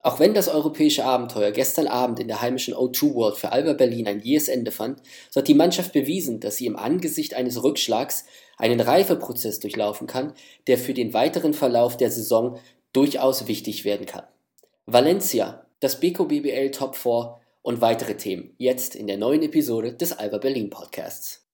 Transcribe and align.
Auch 0.00 0.20
wenn 0.20 0.32
das 0.32 0.48
europäische 0.48 1.04
Abenteuer 1.04 1.50
gestern 1.50 1.88
Abend 1.88 2.20
in 2.20 2.28
der 2.28 2.40
heimischen 2.40 2.74
O2 2.74 3.14
World 3.14 3.36
für 3.36 3.50
Alba 3.50 3.72
Berlin 3.72 4.06
ein 4.06 4.20
jähes 4.20 4.48
Ende 4.48 4.70
fand, 4.70 5.02
so 5.28 5.40
hat 5.40 5.48
die 5.48 5.54
Mannschaft 5.54 5.92
bewiesen, 5.92 6.38
dass 6.38 6.56
sie 6.56 6.66
im 6.66 6.76
Angesicht 6.76 7.34
eines 7.34 7.62
Rückschlags 7.62 8.24
einen 8.58 8.80
Reifeprozess 8.80 9.58
durchlaufen 9.58 10.06
kann, 10.06 10.34
der 10.68 10.78
für 10.78 10.94
den 10.94 11.14
weiteren 11.14 11.52
Verlauf 11.52 11.96
der 11.96 12.10
Saison 12.12 12.60
durchaus 12.92 13.48
wichtig 13.48 13.84
werden 13.84 14.06
kann. 14.06 14.24
Valencia, 14.86 15.66
das 15.80 15.98
Beko 15.98 16.26
BBL 16.26 16.70
Top 16.70 16.96
4 16.96 17.40
und 17.62 17.80
weitere 17.80 18.16
Themen 18.16 18.54
jetzt 18.56 18.94
in 18.94 19.08
der 19.08 19.18
neuen 19.18 19.42
Episode 19.42 19.92
des 19.92 20.12
Alba 20.12 20.38
Berlin 20.38 20.70
Podcasts. 20.70 21.44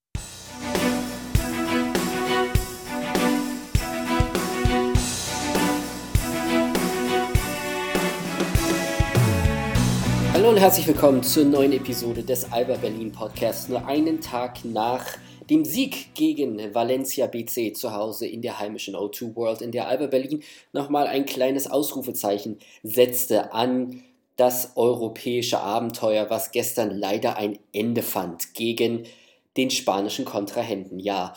Hallo 10.45 10.53
und 10.53 10.61
herzlich 10.61 10.85
willkommen 10.85 11.23
zur 11.23 11.43
neuen 11.43 11.73
Episode 11.73 12.21
des 12.21 12.51
Alba 12.51 12.75
Berlin 12.75 13.11
Podcasts. 13.11 13.67
Nur 13.67 13.87
einen 13.87 14.21
Tag 14.21 14.63
nach 14.63 15.03
dem 15.49 15.65
Sieg 15.65 16.13
gegen 16.13 16.71
Valencia 16.71 17.25
BC 17.25 17.75
zu 17.75 17.93
Hause 17.93 18.27
in 18.27 18.43
der 18.43 18.59
heimischen 18.59 18.95
O2 18.95 19.35
World, 19.35 19.63
in 19.63 19.71
der 19.71 19.87
Alba 19.87 20.05
Berlin 20.05 20.43
nochmal 20.71 21.07
ein 21.07 21.25
kleines 21.25 21.65
Ausrufezeichen 21.65 22.59
setzte 22.83 23.53
an 23.53 24.03
das 24.35 24.73
europäische 24.75 25.61
Abenteuer, 25.61 26.29
was 26.29 26.51
gestern 26.51 26.91
leider 26.91 27.37
ein 27.37 27.57
Ende 27.73 28.03
fand 28.03 28.53
gegen 28.53 29.07
den 29.57 29.71
spanischen 29.71 30.25
Kontrahenten. 30.25 30.99
Ja, 30.99 31.33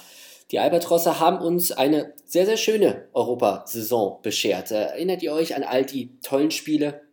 die 0.50 0.58
Albatrosser 0.58 1.18
haben 1.18 1.38
uns 1.38 1.72
eine 1.72 2.12
sehr, 2.26 2.44
sehr 2.44 2.58
schöne 2.58 3.06
Europasaison 3.14 4.20
beschert. 4.20 4.70
Erinnert 4.70 5.22
ihr 5.22 5.32
euch 5.32 5.56
an 5.56 5.62
all 5.62 5.86
die 5.86 6.10
tollen 6.20 6.50
Spiele, 6.50 7.07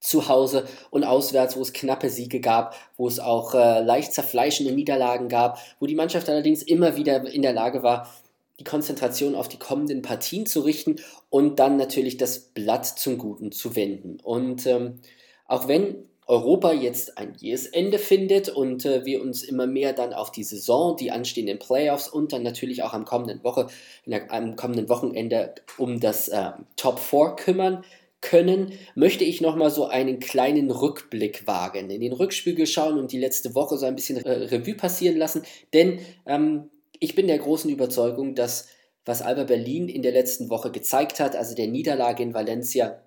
zu 0.00 0.28
Hause 0.28 0.66
und 0.90 1.04
auswärts, 1.04 1.56
wo 1.56 1.60
es 1.60 1.72
knappe 1.72 2.08
Siege 2.08 2.40
gab, 2.40 2.74
wo 2.96 3.06
es 3.06 3.20
auch 3.20 3.54
äh, 3.54 3.82
leicht 3.82 4.12
zerfleischende 4.12 4.72
Niederlagen 4.72 5.28
gab, 5.28 5.58
wo 5.78 5.86
die 5.86 5.94
Mannschaft 5.94 6.28
allerdings 6.28 6.62
immer 6.62 6.96
wieder 6.96 7.30
in 7.30 7.42
der 7.42 7.52
Lage 7.52 7.82
war, 7.82 8.10
die 8.58 8.64
Konzentration 8.64 9.34
auf 9.34 9.48
die 9.48 9.58
kommenden 9.58 10.02
Partien 10.02 10.46
zu 10.46 10.60
richten 10.60 10.96
und 11.28 11.58
dann 11.58 11.76
natürlich 11.76 12.16
das 12.16 12.38
Blatt 12.38 12.86
zum 12.86 13.18
Guten 13.18 13.52
zu 13.52 13.76
wenden. 13.76 14.18
Und 14.22 14.66
ähm, 14.66 15.00
auch 15.46 15.68
wenn 15.68 16.06
Europa 16.26 16.72
jetzt 16.72 17.18
ein 17.18 17.34
jähes 17.38 17.66
Ende 17.66 17.98
findet 17.98 18.48
und 18.48 18.84
äh, 18.84 19.04
wir 19.04 19.20
uns 19.20 19.42
immer 19.42 19.66
mehr 19.66 19.92
dann 19.92 20.12
auf 20.12 20.30
die 20.30 20.44
Saison, 20.44 20.96
die 20.96 21.10
anstehenden 21.10 21.58
Playoffs 21.58 22.08
und 22.08 22.32
dann 22.32 22.44
natürlich 22.44 22.84
auch 22.84 22.92
am 22.92 23.04
kommenden 23.04 23.42
Woche, 23.42 23.66
der, 24.06 24.32
am 24.32 24.54
kommenden 24.54 24.88
Wochenende 24.88 25.54
um 25.76 25.98
das 25.98 26.28
äh, 26.28 26.52
Top 26.76 27.00
4 27.00 27.30
kümmern, 27.36 27.84
können, 28.20 28.72
möchte 28.94 29.24
ich 29.24 29.40
nochmal 29.40 29.70
so 29.70 29.86
einen 29.86 30.20
kleinen 30.20 30.70
Rückblick 30.70 31.46
wagen, 31.46 31.90
in 31.90 32.00
den 32.00 32.12
Rückspiegel 32.12 32.66
schauen 32.66 32.98
und 32.98 33.12
die 33.12 33.18
letzte 33.18 33.54
Woche 33.54 33.78
so 33.78 33.86
ein 33.86 33.94
bisschen 33.94 34.18
äh, 34.24 34.30
Revue 34.30 34.74
passieren 34.74 35.16
lassen, 35.16 35.42
denn 35.72 36.00
ähm, 36.26 36.70
ich 36.98 37.14
bin 37.14 37.26
der 37.26 37.38
großen 37.38 37.70
Überzeugung, 37.70 38.34
dass 38.34 38.68
was 39.06 39.22
Alba 39.22 39.44
Berlin 39.44 39.88
in 39.88 40.02
der 40.02 40.12
letzten 40.12 40.50
Woche 40.50 40.70
gezeigt 40.70 41.18
hat, 41.20 41.34
also 41.34 41.54
der 41.54 41.66
Niederlage 41.66 42.22
in 42.22 42.34
Valencia, 42.34 43.02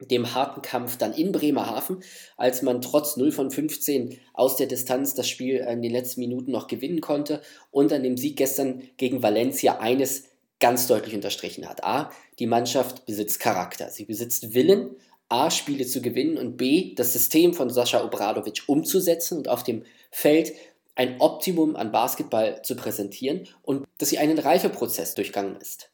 dem 0.00 0.34
harten 0.34 0.62
Kampf 0.62 0.96
dann 0.96 1.12
in 1.12 1.32
Bremerhaven, 1.32 2.02
als 2.36 2.62
man 2.62 2.80
trotz 2.80 3.16
0 3.16 3.32
von 3.32 3.50
15 3.50 4.18
aus 4.32 4.56
der 4.56 4.66
Distanz 4.66 5.14
das 5.14 5.28
Spiel 5.28 5.56
in 5.56 5.82
den 5.82 5.92
letzten 5.92 6.20
Minuten 6.20 6.52
noch 6.52 6.68
gewinnen 6.68 7.00
konnte 7.00 7.42
und 7.70 7.92
an 7.92 8.02
dem 8.02 8.16
Sieg 8.16 8.36
gestern 8.36 8.82
gegen 8.96 9.22
Valencia 9.22 9.78
eines 9.78 10.24
ganz 10.60 10.86
deutlich 10.86 11.14
unterstrichen 11.14 11.68
hat. 11.68 11.84
A, 11.84 12.10
die 12.38 12.46
Mannschaft 12.46 13.06
besitzt 13.06 13.40
Charakter. 13.40 13.90
Sie 13.90 14.04
besitzt 14.04 14.54
Willen, 14.54 14.96
A, 15.28 15.50
Spiele 15.50 15.86
zu 15.86 16.00
gewinnen 16.00 16.38
und 16.38 16.56
B, 16.56 16.94
das 16.94 17.12
System 17.12 17.54
von 17.54 17.70
Sascha 17.70 18.02
Obradovic 18.02 18.62
umzusetzen 18.66 19.38
und 19.38 19.48
auf 19.48 19.62
dem 19.62 19.84
Feld 20.10 20.52
ein 20.94 21.20
Optimum 21.20 21.76
an 21.76 21.92
Basketball 21.92 22.62
zu 22.62 22.74
präsentieren 22.74 23.46
und 23.62 23.86
dass 23.98 24.08
sie 24.08 24.18
einen 24.18 24.38
Reifeprozess 24.38 25.14
durchgangen 25.14 25.56
ist. 25.60 25.90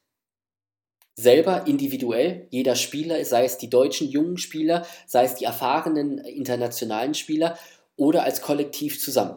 Selber 1.17 1.67
individuell, 1.67 2.47
jeder 2.51 2.75
Spieler, 2.75 3.25
sei 3.25 3.45
es 3.45 3.59
die 3.59 3.71
deutschen 3.71 4.09
jungen 4.09 4.39
Spieler, 4.39 4.87
sei 5.07 5.25
es 5.25 5.35
die 5.35 5.45
erfahrenen 5.45 6.19
internationalen 6.19 7.15
Spieler 7.15 7.59
oder 7.97 8.25
als 8.25 8.41
Kollektiv 8.41 9.01
zusammen. 9.01 9.37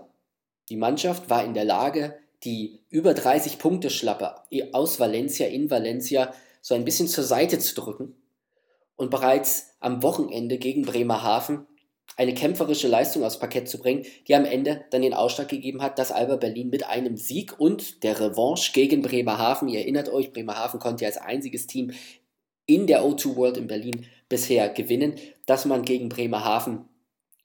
Die 0.69 0.77
Mannschaft 0.77 1.29
war 1.29 1.43
in 1.43 1.53
der 1.53 1.65
Lage, 1.65 2.17
die 2.43 2.79
über 2.89 3.13
30 3.13 3.59
Punkte 3.59 3.89
Schlappe 3.89 4.35
aus 4.73 4.99
Valencia 4.99 5.47
in 5.47 5.69
Valencia 5.69 6.33
so 6.61 6.75
ein 6.75 6.85
bisschen 6.85 7.07
zur 7.07 7.23
Seite 7.23 7.59
zu 7.59 7.75
drücken 7.75 8.15
und 8.95 9.09
bereits 9.09 9.75
am 9.79 10.03
Wochenende 10.03 10.57
gegen 10.57 10.83
Bremerhaven 10.83 11.65
eine 12.15 12.33
kämpferische 12.33 12.87
Leistung 12.87 13.23
aufs 13.23 13.39
Parkett 13.39 13.69
zu 13.69 13.79
bringen, 13.79 14.05
die 14.27 14.35
am 14.35 14.45
Ende 14.45 14.85
dann 14.89 15.01
den 15.01 15.13
Ausschlag 15.13 15.49
gegeben 15.49 15.81
hat, 15.81 15.99
dass 15.99 16.11
Alba 16.11 16.37
Berlin 16.37 16.69
mit 16.69 16.87
einem 16.87 17.15
Sieg 17.15 17.59
und 17.59 18.03
der 18.03 18.19
Revanche 18.19 18.71
gegen 18.73 19.01
Bremerhaven, 19.01 19.67
ihr 19.67 19.79
erinnert 19.79 20.09
euch, 20.09 20.31
Bremerhaven 20.31 20.79
konnte 20.79 21.03
ja 21.03 21.09
als 21.09 21.17
einziges 21.17 21.67
Team 21.67 21.91
in 22.65 22.87
der 22.87 23.03
O2 23.03 23.35
World 23.35 23.57
in 23.57 23.67
Berlin 23.67 24.05
bisher 24.29 24.69
gewinnen, 24.69 25.15
dass 25.45 25.65
man 25.65 25.83
gegen 25.83 26.09
Bremerhaven 26.09 26.85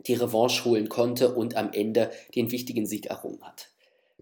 die 0.07 0.15
Revanche 0.15 0.65
holen 0.65 0.89
konnte 0.89 1.35
und 1.35 1.55
am 1.55 1.73
Ende 1.73 2.11
den 2.35 2.51
wichtigen 2.51 2.87
Sieg 2.87 3.07
errungen 3.07 3.43
hat. 3.43 3.72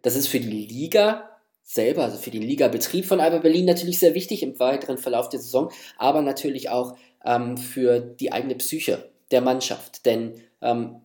Das 0.03 0.16
ist 0.16 0.28
für 0.28 0.41
die 0.41 0.49
Liga 0.49 1.31
selber, 1.62 2.05
also 2.05 2.16
für 2.16 2.31
den 2.31 2.43
Ligabetrieb 2.43 3.05
von 3.05 3.21
Alba 3.21 3.38
Berlin 3.38 3.65
natürlich 3.65 3.99
sehr 3.99 4.15
wichtig 4.15 4.43
im 4.43 4.59
weiteren 4.59 4.99
Verlauf 4.99 5.28
der 5.28 5.41
Saison, 5.41 5.71
aber 5.99 6.21
natürlich 6.21 6.69
auch 6.69 6.97
ähm, 7.25 7.56
für 7.56 8.00
die 8.00 8.33
eigene 8.33 8.56
Psyche 8.56 9.11
der 9.31 9.41
Mannschaft. 9.41 10.05
Denn 10.05 10.41
ähm, 10.62 10.97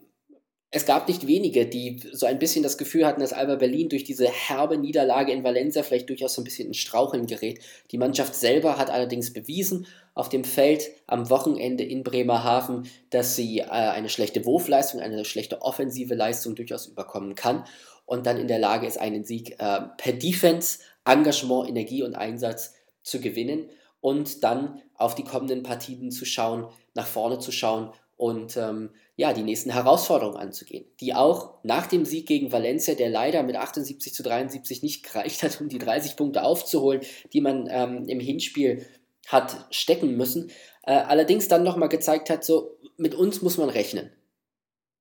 es 0.72 0.86
gab 0.86 1.08
nicht 1.08 1.28
wenige, 1.28 1.68
die 1.68 2.02
so 2.12 2.26
ein 2.26 2.40
bisschen 2.40 2.64
das 2.64 2.78
Gefühl 2.78 3.06
hatten, 3.06 3.22
dass 3.22 3.32
Alba 3.32 3.56
Berlin 3.56 3.90
durch 3.90 4.04
diese 4.04 4.28
herbe 4.28 4.78
Niederlage 4.78 5.32
in 5.32 5.44
Valencia 5.44 5.84
vielleicht 5.84 6.10
durchaus 6.10 6.34
so 6.34 6.42
ein 6.42 6.44
bisschen 6.44 6.68
in 6.68 6.74
Straucheln 6.74 7.28
gerät. 7.28 7.60
Die 7.92 7.98
Mannschaft 7.98 8.36
selber 8.36 8.78
hat 8.78 8.90
allerdings 8.90 9.32
bewiesen 9.32 9.88
auf 10.16 10.30
dem 10.30 10.44
Feld 10.44 10.90
am 11.08 11.30
Wochenende 11.30 11.84
in 11.84 12.04
Bremerhaven, 12.04 12.90
dass 13.10 13.36
sie 13.36 13.60
äh, 13.60 13.70
eine 13.70 14.10
schlechte 14.10 14.46
Wurfleistung, 14.46 15.00
eine 15.00 15.24
schlechte 15.26 15.62
offensive 15.62 16.16
Leistung 16.16 16.56
durchaus 16.56 16.88
überkommen 16.88 17.36
kann 17.36 17.66
und 18.06 18.26
dann 18.26 18.38
in 18.38 18.48
der 18.48 18.60
Lage 18.60 18.88
ist, 18.88 19.00
einen 19.00 19.24
Sieg 19.24 19.60
äh, 19.60 19.82
per 19.98 20.14
Defense, 20.14 20.80
Engagement, 21.06 21.70
Energie 21.70 22.04
und 22.04 22.16
Einsatz 22.16 22.74
zu 23.04 23.20
gewinnen 23.20 23.70
und 24.02 24.44
dann 24.44 24.82
auf 24.96 25.16
die 25.16 25.24
kommenden 25.24 25.64
Partien 25.64 26.12
zu 26.12 26.26
schauen, 26.26 26.68
nach 26.94 27.08
vorne 27.08 27.40
zu 27.40 27.52
schauen 27.52 27.92
und 28.18 28.56
ähm, 28.58 28.92
ja, 29.18 29.34
die 29.34 29.44
nächsten 29.44 29.72
Herausforderungen 29.72 30.38
anzugehen, 30.38 30.86
die 31.00 31.14
auch 31.14 31.56
nach 31.64 31.88
dem 31.88 32.06
Sieg 32.06 32.28
gegen 32.28 32.52
Valencia, 32.52 32.96
der 32.96 33.10
leider 33.10 33.44
mit 33.44 33.56
78 33.56 34.14
zu 34.14 34.24
73 34.24 34.84
nicht 34.84 35.04
gereicht 35.04 35.44
hat, 35.44 35.60
um 35.62 35.70
die 35.70 35.80
30 35.80 36.16
Punkte 36.16 36.44
aufzuholen, 36.44 37.02
die 37.34 37.42
man 37.42 37.68
ähm, 37.70 38.06
im 38.08 38.20
Hinspiel 38.20 38.86
hat 39.28 39.66
stecken 39.72 40.16
müssen, 40.18 40.52
äh, 40.84 40.94
allerdings 40.94 41.48
dann 41.48 41.64
nochmal 41.64 41.90
gezeigt 41.90 42.30
hat, 42.30 42.44
so 42.44 42.78
mit 42.98 43.16
uns 43.16 43.42
muss 43.42 43.58
man 43.58 43.70
rechnen 43.70 44.12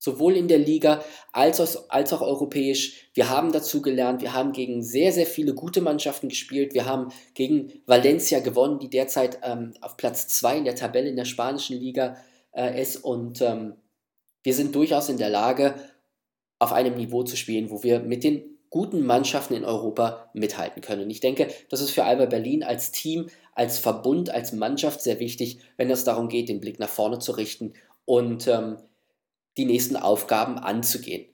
sowohl 0.05 0.37
in 0.37 0.49
der 0.49 0.59
Liga 0.59 1.03
als 1.33 1.61
auch, 1.61 1.89
als 1.89 2.13
auch 2.13 2.21
europäisch. 2.21 3.09
Wir 3.15 3.31
haben 3.31 3.53
dazu 3.53 3.81
gelernt, 3.81 4.21
wir 4.21 4.35
haben 4.35 4.53
gegen 4.53 4.83
sehr, 4.83 5.13
sehr 5.13 5.27
viele 5.27 5.55
gute 5.55 5.81
Mannschaften 5.81 6.29
gespielt. 6.29 6.75
Wir 6.75 6.85
haben 6.85 7.09
gegen 7.33 7.73
Valencia 7.87 8.41
gewonnen, 8.41 8.79
die 8.79 8.91
derzeit 8.91 9.39
ähm, 9.43 9.73
auf 9.81 9.97
Platz 9.97 10.29
2 10.29 10.59
in 10.59 10.65
der 10.65 10.75
Tabelle 10.75 11.09
in 11.09 11.17
der 11.17 11.25
spanischen 11.25 11.79
Liga 11.79 12.19
äh, 12.53 12.81
ist. 12.81 12.99
Und 12.99 13.41
ähm, 13.41 13.77
wir 14.43 14.53
sind 14.53 14.75
durchaus 14.75 15.09
in 15.09 15.17
der 15.17 15.31
Lage, 15.31 15.75
auf 16.59 16.73
einem 16.73 16.97
Niveau 16.97 17.23
zu 17.23 17.37
spielen, 17.37 17.71
wo 17.71 17.83
wir 17.83 18.01
mit 18.01 18.25
den 18.25 18.59
guten 18.69 19.07
Mannschaften 19.07 19.55
in 19.55 19.65
Europa 19.65 20.31
mithalten 20.35 20.83
können. 20.83 21.05
Und 21.05 21.11
ich 21.11 21.21
denke, 21.21 21.49
das 21.71 21.81
ist 21.81 21.91
für 21.91 22.05
Alba 22.05 22.27
Berlin 22.27 22.63
als 22.63 22.93
Team, 22.93 23.29
als 23.55 23.79
Verbund, 23.79 24.31
als 24.31 24.53
Mannschaft 24.53 25.01
sehr 25.01 25.19
wichtig, 25.19 25.61
wenn 25.77 25.91
es 25.91 26.05
darum 26.05 26.29
geht, 26.29 26.49
den 26.49 26.61
Blick 26.61 26.79
nach 26.79 26.89
vorne 26.89 27.19
zu 27.19 27.33
richten 27.33 27.73
und 28.05 28.47
ähm, 28.49 28.77
die 29.57 29.65
nächsten 29.65 29.97
Aufgaben 29.97 30.59
anzugehen. 30.59 31.27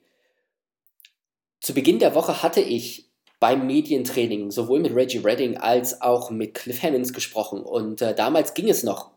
Zu 1.59 1.73
Beginn 1.73 1.99
der 1.99 2.15
Woche 2.15 2.41
hatte 2.41 2.61
ich 2.61 3.11
beim 3.39 3.65
Medientraining 3.65 4.51
sowohl 4.51 4.79
mit 4.79 4.95
Reggie 4.95 5.17
Redding 5.17 5.57
als 5.57 6.01
auch 6.01 6.29
mit 6.29 6.53
Cliff 6.53 6.83
Hammonds 6.83 7.11
gesprochen. 7.11 7.61
Und 7.61 8.01
äh, 8.01 8.15
damals 8.15 8.53
ging 8.53 8.69
es 8.69 8.83
noch 8.83 9.11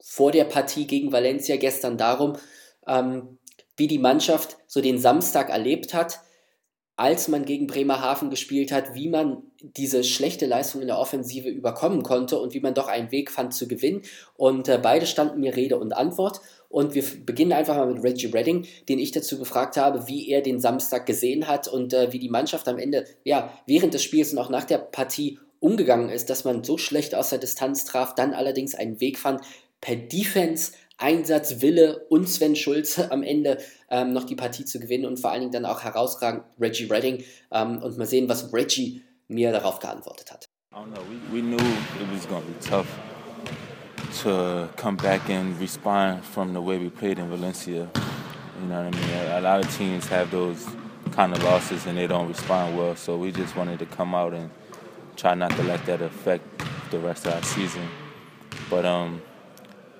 vor 0.00 0.32
der 0.32 0.44
Partie 0.44 0.86
gegen 0.86 1.12
Valencia 1.12 1.56
gestern 1.56 1.96
darum, 1.96 2.36
ähm, 2.86 3.38
wie 3.76 3.86
die 3.86 3.98
Mannschaft 3.98 4.56
so 4.66 4.80
den 4.80 4.98
Samstag 4.98 5.50
erlebt 5.50 5.94
hat, 5.94 6.20
als 6.96 7.28
man 7.28 7.44
gegen 7.44 7.68
Bremerhaven 7.68 8.30
gespielt 8.30 8.72
hat, 8.72 8.94
wie 8.94 9.08
man 9.08 9.47
diese 9.60 10.04
schlechte 10.04 10.46
Leistung 10.46 10.80
in 10.80 10.86
der 10.86 10.98
Offensive 10.98 11.48
überkommen 11.48 12.02
konnte 12.02 12.38
und 12.38 12.54
wie 12.54 12.60
man 12.60 12.74
doch 12.74 12.88
einen 12.88 13.10
Weg 13.10 13.30
fand 13.30 13.54
zu 13.54 13.66
gewinnen. 13.66 14.02
Und 14.36 14.68
äh, 14.68 14.78
beide 14.80 15.06
standen 15.06 15.40
mir 15.40 15.56
Rede 15.56 15.78
und 15.78 15.92
Antwort. 15.92 16.40
Und 16.68 16.94
wir 16.94 17.02
beginnen 17.24 17.52
einfach 17.52 17.76
mal 17.76 17.92
mit 17.92 18.02
Reggie 18.02 18.26
Redding, 18.26 18.66
den 18.88 18.98
ich 18.98 19.10
dazu 19.10 19.38
gefragt 19.38 19.76
habe, 19.76 20.06
wie 20.06 20.28
er 20.28 20.42
den 20.42 20.60
Samstag 20.60 21.06
gesehen 21.06 21.48
hat 21.48 21.66
und 21.66 21.94
äh, 21.94 22.12
wie 22.12 22.18
die 22.18 22.28
Mannschaft 22.28 22.68
am 22.68 22.78
Ende, 22.78 23.06
ja, 23.24 23.52
während 23.66 23.94
des 23.94 24.02
Spiels 24.02 24.32
und 24.32 24.38
auch 24.38 24.50
nach 24.50 24.64
der 24.64 24.78
Partie 24.78 25.38
umgegangen 25.60 26.10
ist, 26.10 26.30
dass 26.30 26.44
man 26.44 26.62
so 26.62 26.78
schlecht 26.78 27.14
aus 27.14 27.30
der 27.30 27.38
Distanz 27.38 27.84
traf, 27.84 28.14
dann 28.14 28.34
allerdings 28.34 28.74
einen 28.74 29.00
Weg 29.00 29.18
fand, 29.18 29.40
per 29.80 29.96
Defense, 29.96 30.72
Einsatzwille 30.98 32.06
und 32.08 32.28
Sven 32.28 32.54
Schulze 32.54 33.10
am 33.10 33.22
Ende 33.22 33.58
ähm, 33.90 34.12
noch 34.12 34.24
die 34.24 34.36
Partie 34.36 34.64
zu 34.64 34.78
gewinnen 34.78 35.06
und 35.06 35.18
vor 35.18 35.30
allen 35.30 35.40
Dingen 35.40 35.52
dann 35.52 35.64
auch 35.64 35.82
herausragend 35.82 36.42
Reggie 36.60 36.84
Redding 36.84 37.24
ähm, 37.50 37.82
und 37.82 37.96
mal 37.96 38.06
sehen, 38.06 38.28
was 38.28 38.52
Reggie 38.52 39.02
mir 39.28 39.52
darauf 39.52 39.80
geantwortet 39.80 40.30
hat. 40.30 40.48
I 40.72 40.80
don't 40.80 40.92
know. 40.92 41.02
We, 41.32 41.42
knew 41.42 41.56
it 41.56 42.10
was 42.12 42.26
going 42.26 42.44
to 42.44 42.50
be 42.50 42.60
tough 42.60 42.86
to 44.22 44.68
come 44.76 44.96
back 44.96 45.28
and 45.28 45.58
respond 45.58 46.24
from 46.24 46.52
the 46.52 46.60
way 46.60 46.78
we 46.78 46.90
played 46.90 47.18
in 47.18 47.28
Valencia. 47.28 47.88
You 48.60 48.68
know 48.68 48.84
what 48.84 48.94
I 48.94 49.00
mean? 49.00 49.10
A, 49.10 49.38
a 49.38 49.40
lot 49.40 49.64
of 49.64 49.76
teams 49.76 50.06
have 50.08 50.30
those 50.30 50.66
kind 51.12 51.32
of 51.32 51.42
losses 51.42 51.86
and 51.86 51.96
they 51.96 52.06
don't 52.06 52.28
respond 52.28 52.76
well. 52.76 52.96
So 52.96 53.16
we 53.16 53.32
just 53.32 53.56
wanted 53.56 53.78
to 53.78 53.86
come 53.86 54.14
out 54.14 54.34
and 54.34 54.50
try 55.16 55.34
not 55.34 55.50
to 55.52 55.62
let 55.62 55.84
that 55.86 56.02
affect 56.02 56.44
the 56.90 56.98
rest 56.98 57.26
of 57.26 57.34
our 57.34 57.42
season. 57.42 57.88
But 58.70 58.84
um, 58.84 59.22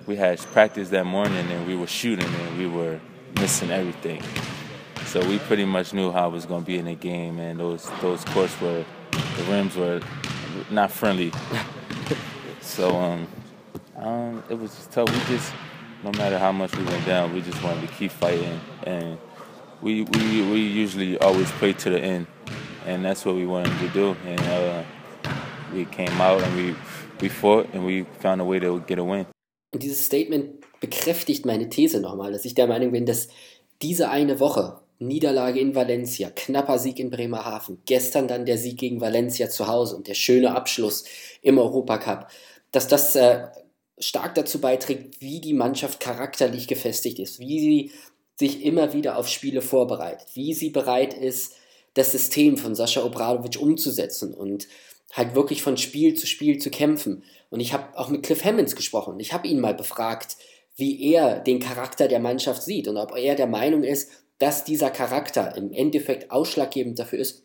we 0.05 0.15
had 0.15 0.39
practice 0.39 0.89
that 0.89 1.05
morning 1.05 1.49
and 1.51 1.67
we 1.67 1.75
were 1.75 1.87
shooting 1.87 2.27
and 2.27 2.57
we 2.57 2.67
were 2.67 2.99
missing 3.39 3.69
everything. 3.69 4.21
So 5.05 5.27
we 5.27 5.39
pretty 5.39 5.65
much 5.65 5.93
knew 5.93 6.11
how 6.11 6.27
it 6.27 6.33
was 6.33 6.45
going 6.45 6.61
to 6.61 6.67
be 6.67 6.77
in 6.77 6.85
the 6.85 6.93
game, 6.93 7.39
and 7.39 7.59
those 7.59 7.89
those 7.99 8.23
courts 8.25 8.59
were 8.61 8.85
the 9.37 9.43
rims 9.49 9.75
were 9.75 10.01
not 10.69 10.91
friendly. 10.91 11.31
so 12.61 12.95
um, 12.95 13.27
um, 13.97 14.43
it 14.49 14.55
was 14.55 14.75
just 14.75 14.91
tough. 14.91 15.09
We 15.09 15.35
just 15.35 15.53
no 16.03 16.11
matter 16.13 16.39
how 16.39 16.51
much 16.51 16.75
we 16.75 16.83
went 16.85 17.05
down, 17.05 17.33
we 17.33 17.41
just 17.41 17.61
wanted 17.63 17.87
to 17.87 17.93
keep 17.95 18.11
fighting, 18.11 18.59
and 18.83 19.17
we 19.81 20.03
we 20.03 20.41
we 20.49 20.59
usually 20.59 21.17
always 21.19 21.51
play 21.51 21.73
to 21.73 21.89
the 21.89 21.99
end, 21.99 22.27
and 22.85 23.03
that's 23.03 23.25
what 23.25 23.35
we 23.35 23.45
wanted 23.45 23.77
to 23.79 23.89
do. 23.89 24.15
And 24.25 24.41
uh, 24.41 24.83
we 25.73 25.85
came 25.85 26.21
out 26.21 26.41
and 26.41 26.55
we 26.55 26.75
we 27.21 27.29
fought 27.29 27.69
and 27.73 27.85
we 27.85 28.03
found 28.19 28.41
a 28.41 28.45
way 28.45 28.59
to 28.59 28.79
get 28.87 28.99
a 28.99 29.03
win. 29.03 29.25
Und 29.71 29.83
dieses 29.83 30.05
Statement 30.05 30.65
bekräftigt 30.79 31.45
meine 31.45 31.69
These 31.69 31.99
nochmal, 31.99 32.31
dass 32.31 32.45
ich 32.45 32.55
der 32.55 32.67
Meinung 32.67 32.91
bin, 32.91 33.05
dass 33.05 33.27
diese 33.81 34.09
eine 34.09 34.39
Woche, 34.39 34.78
Niederlage 34.99 35.59
in 35.59 35.75
Valencia, 35.75 36.29
knapper 36.29 36.77
Sieg 36.77 36.99
in 36.99 37.09
Bremerhaven, 37.09 37.81
gestern 37.85 38.27
dann 38.27 38.45
der 38.45 38.57
Sieg 38.57 38.77
gegen 38.77 38.99
Valencia 39.01 39.49
zu 39.49 39.67
Hause 39.67 39.95
und 39.95 40.07
der 40.07 40.13
schöne 40.13 40.55
Abschluss 40.55 41.05
im 41.41 41.57
Europacup, 41.57 42.27
dass 42.71 42.87
das 42.87 43.15
äh, 43.15 43.47
stark 43.97 44.35
dazu 44.35 44.59
beiträgt, 44.59 45.21
wie 45.21 45.39
die 45.39 45.53
Mannschaft 45.53 45.99
charakterlich 45.99 46.67
gefestigt 46.67 47.19
ist, 47.19 47.39
wie 47.39 47.59
sie 47.59 47.91
sich 48.35 48.63
immer 48.63 48.93
wieder 48.93 49.17
auf 49.17 49.27
Spiele 49.27 49.61
vorbereitet, 49.61 50.27
wie 50.33 50.53
sie 50.53 50.69
bereit 50.69 51.13
ist, 51.13 51.53
das 51.93 52.11
System 52.11 52.57
von 52.57 52.75
Sascha 52.75 53.03
Obradovic 53.03 53.59
umzusetzen 53.59 54.33
und 54.33 54.67
halt 55.11 55.35
wirklich 55.35 55.61
von 55.61 55.77
Spiel 55.77 56.13
zu 56.13 56.27
Spiel 56.27 56.59
zu 56.59 56.69
kämpfen. 56.69 57.23
Und 57.49 57.59
ich 57.59 57.73
habe 57.73 57.97
auch 57.97 58.09
mit 58.09 58.23
Cliff 58.23 58.43
Hammonds 58.45 58.75
gesprochen. 58.75 59.19
Ich 59.19 59.33
habe 59.33 59.47
ihn 59.47 59.59
mal 59.59 59.73
befragt, 59.73 60.37
wie 60.75 61.11
er 61.13 61.39
den 61.39 61.59
Charakter 61.59 62.07
der 62.07 62.19
Mannschaft 62.19 62.63
sieht 62.63 62.87
und 62.87 62.97
ob 62.97 63.15
er 63.17 63.35
der 63.35 63.47
Meinung 63.47 63.83
ist, 63.83 64.09
dass 64.39 64.63
dieser 64.63 64.89
Charakter 64.89 65.55
im 65.55 65.71
Endeffekt 65.71 66.31
ausschlaggebend 66.31 66.97
dafür 66.97 67.19
ist, 67.19 67.43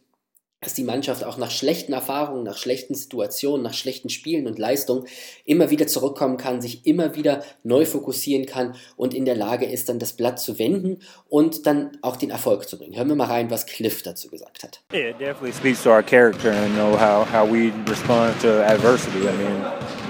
dass 0.64 0.74
die 0.74 0.82
Mannschaft 0.82 1.24
auch 1.24 1.36
nach 1.36 1.50
schlechten 1.50 1.92
Erfahrungen, 1.92 2.42
nach 2.42 2.56
schlechten 2.56 2.94
Situationen, 2.94 3.62
nach 3.62 3.74
schlechten 3.74 4.08
Spielen 4.08 4.46
und 4.46 4.58
Leistungen 4.58 5.06
immer 5.44 5.70
wieder 5.70 5.86
zurückkommen 5.86 6.38
kann, 6.38 6.62
sich 6.62 6.86
immer 6.86 7.14
wieder 7.14 7.44
neu 7.62 7.84
fokussieren 7.84 8.46
kann 8.46 8.74
und 8.96 9.14
in 9.14 9.26
der 9.26 9.36
Lage 9.36 9.66
ist, 9.66 9.88
dann 9.88 9.98
das 9.98 10.14
Blatt 10.14 10.40
zu 10.40 10.58
wenden 10.58 11.00
und 11.28 11.66
dann 11.66 11.98
auch 12.00 12.16
den 12.16 12.30
Erfolg 12.30 12.68
zu 12.68 12.78
bringen. 12.78 12.96
Hören 12.96 13.08
wir 13.08 13.14
mal 13.14 13.26
rein, 13.26 13.50
was 13.50 13.66
Cliff 13.66 14.02
dazu 14.02 14.28
gesagt 14.28 14.62
hat. 14.62 14.80
Yeah, 14.92 15.10
it 15.10 15.20
definitely 15.20 15.52
speaks 15.52 15.82
to 15.82 15.90
our 15.90 16.02
character 16.02 16.52
and 16.52 16.74
know 16.74 16.98
how, 16.98 17.26
how 17.30 17.46
we 17.46 17.70
respond 17.88 18.40
to 18.40 18.64
adversity. 18.64 19.28
I 19.28 19.32
mean, 19.32 19.64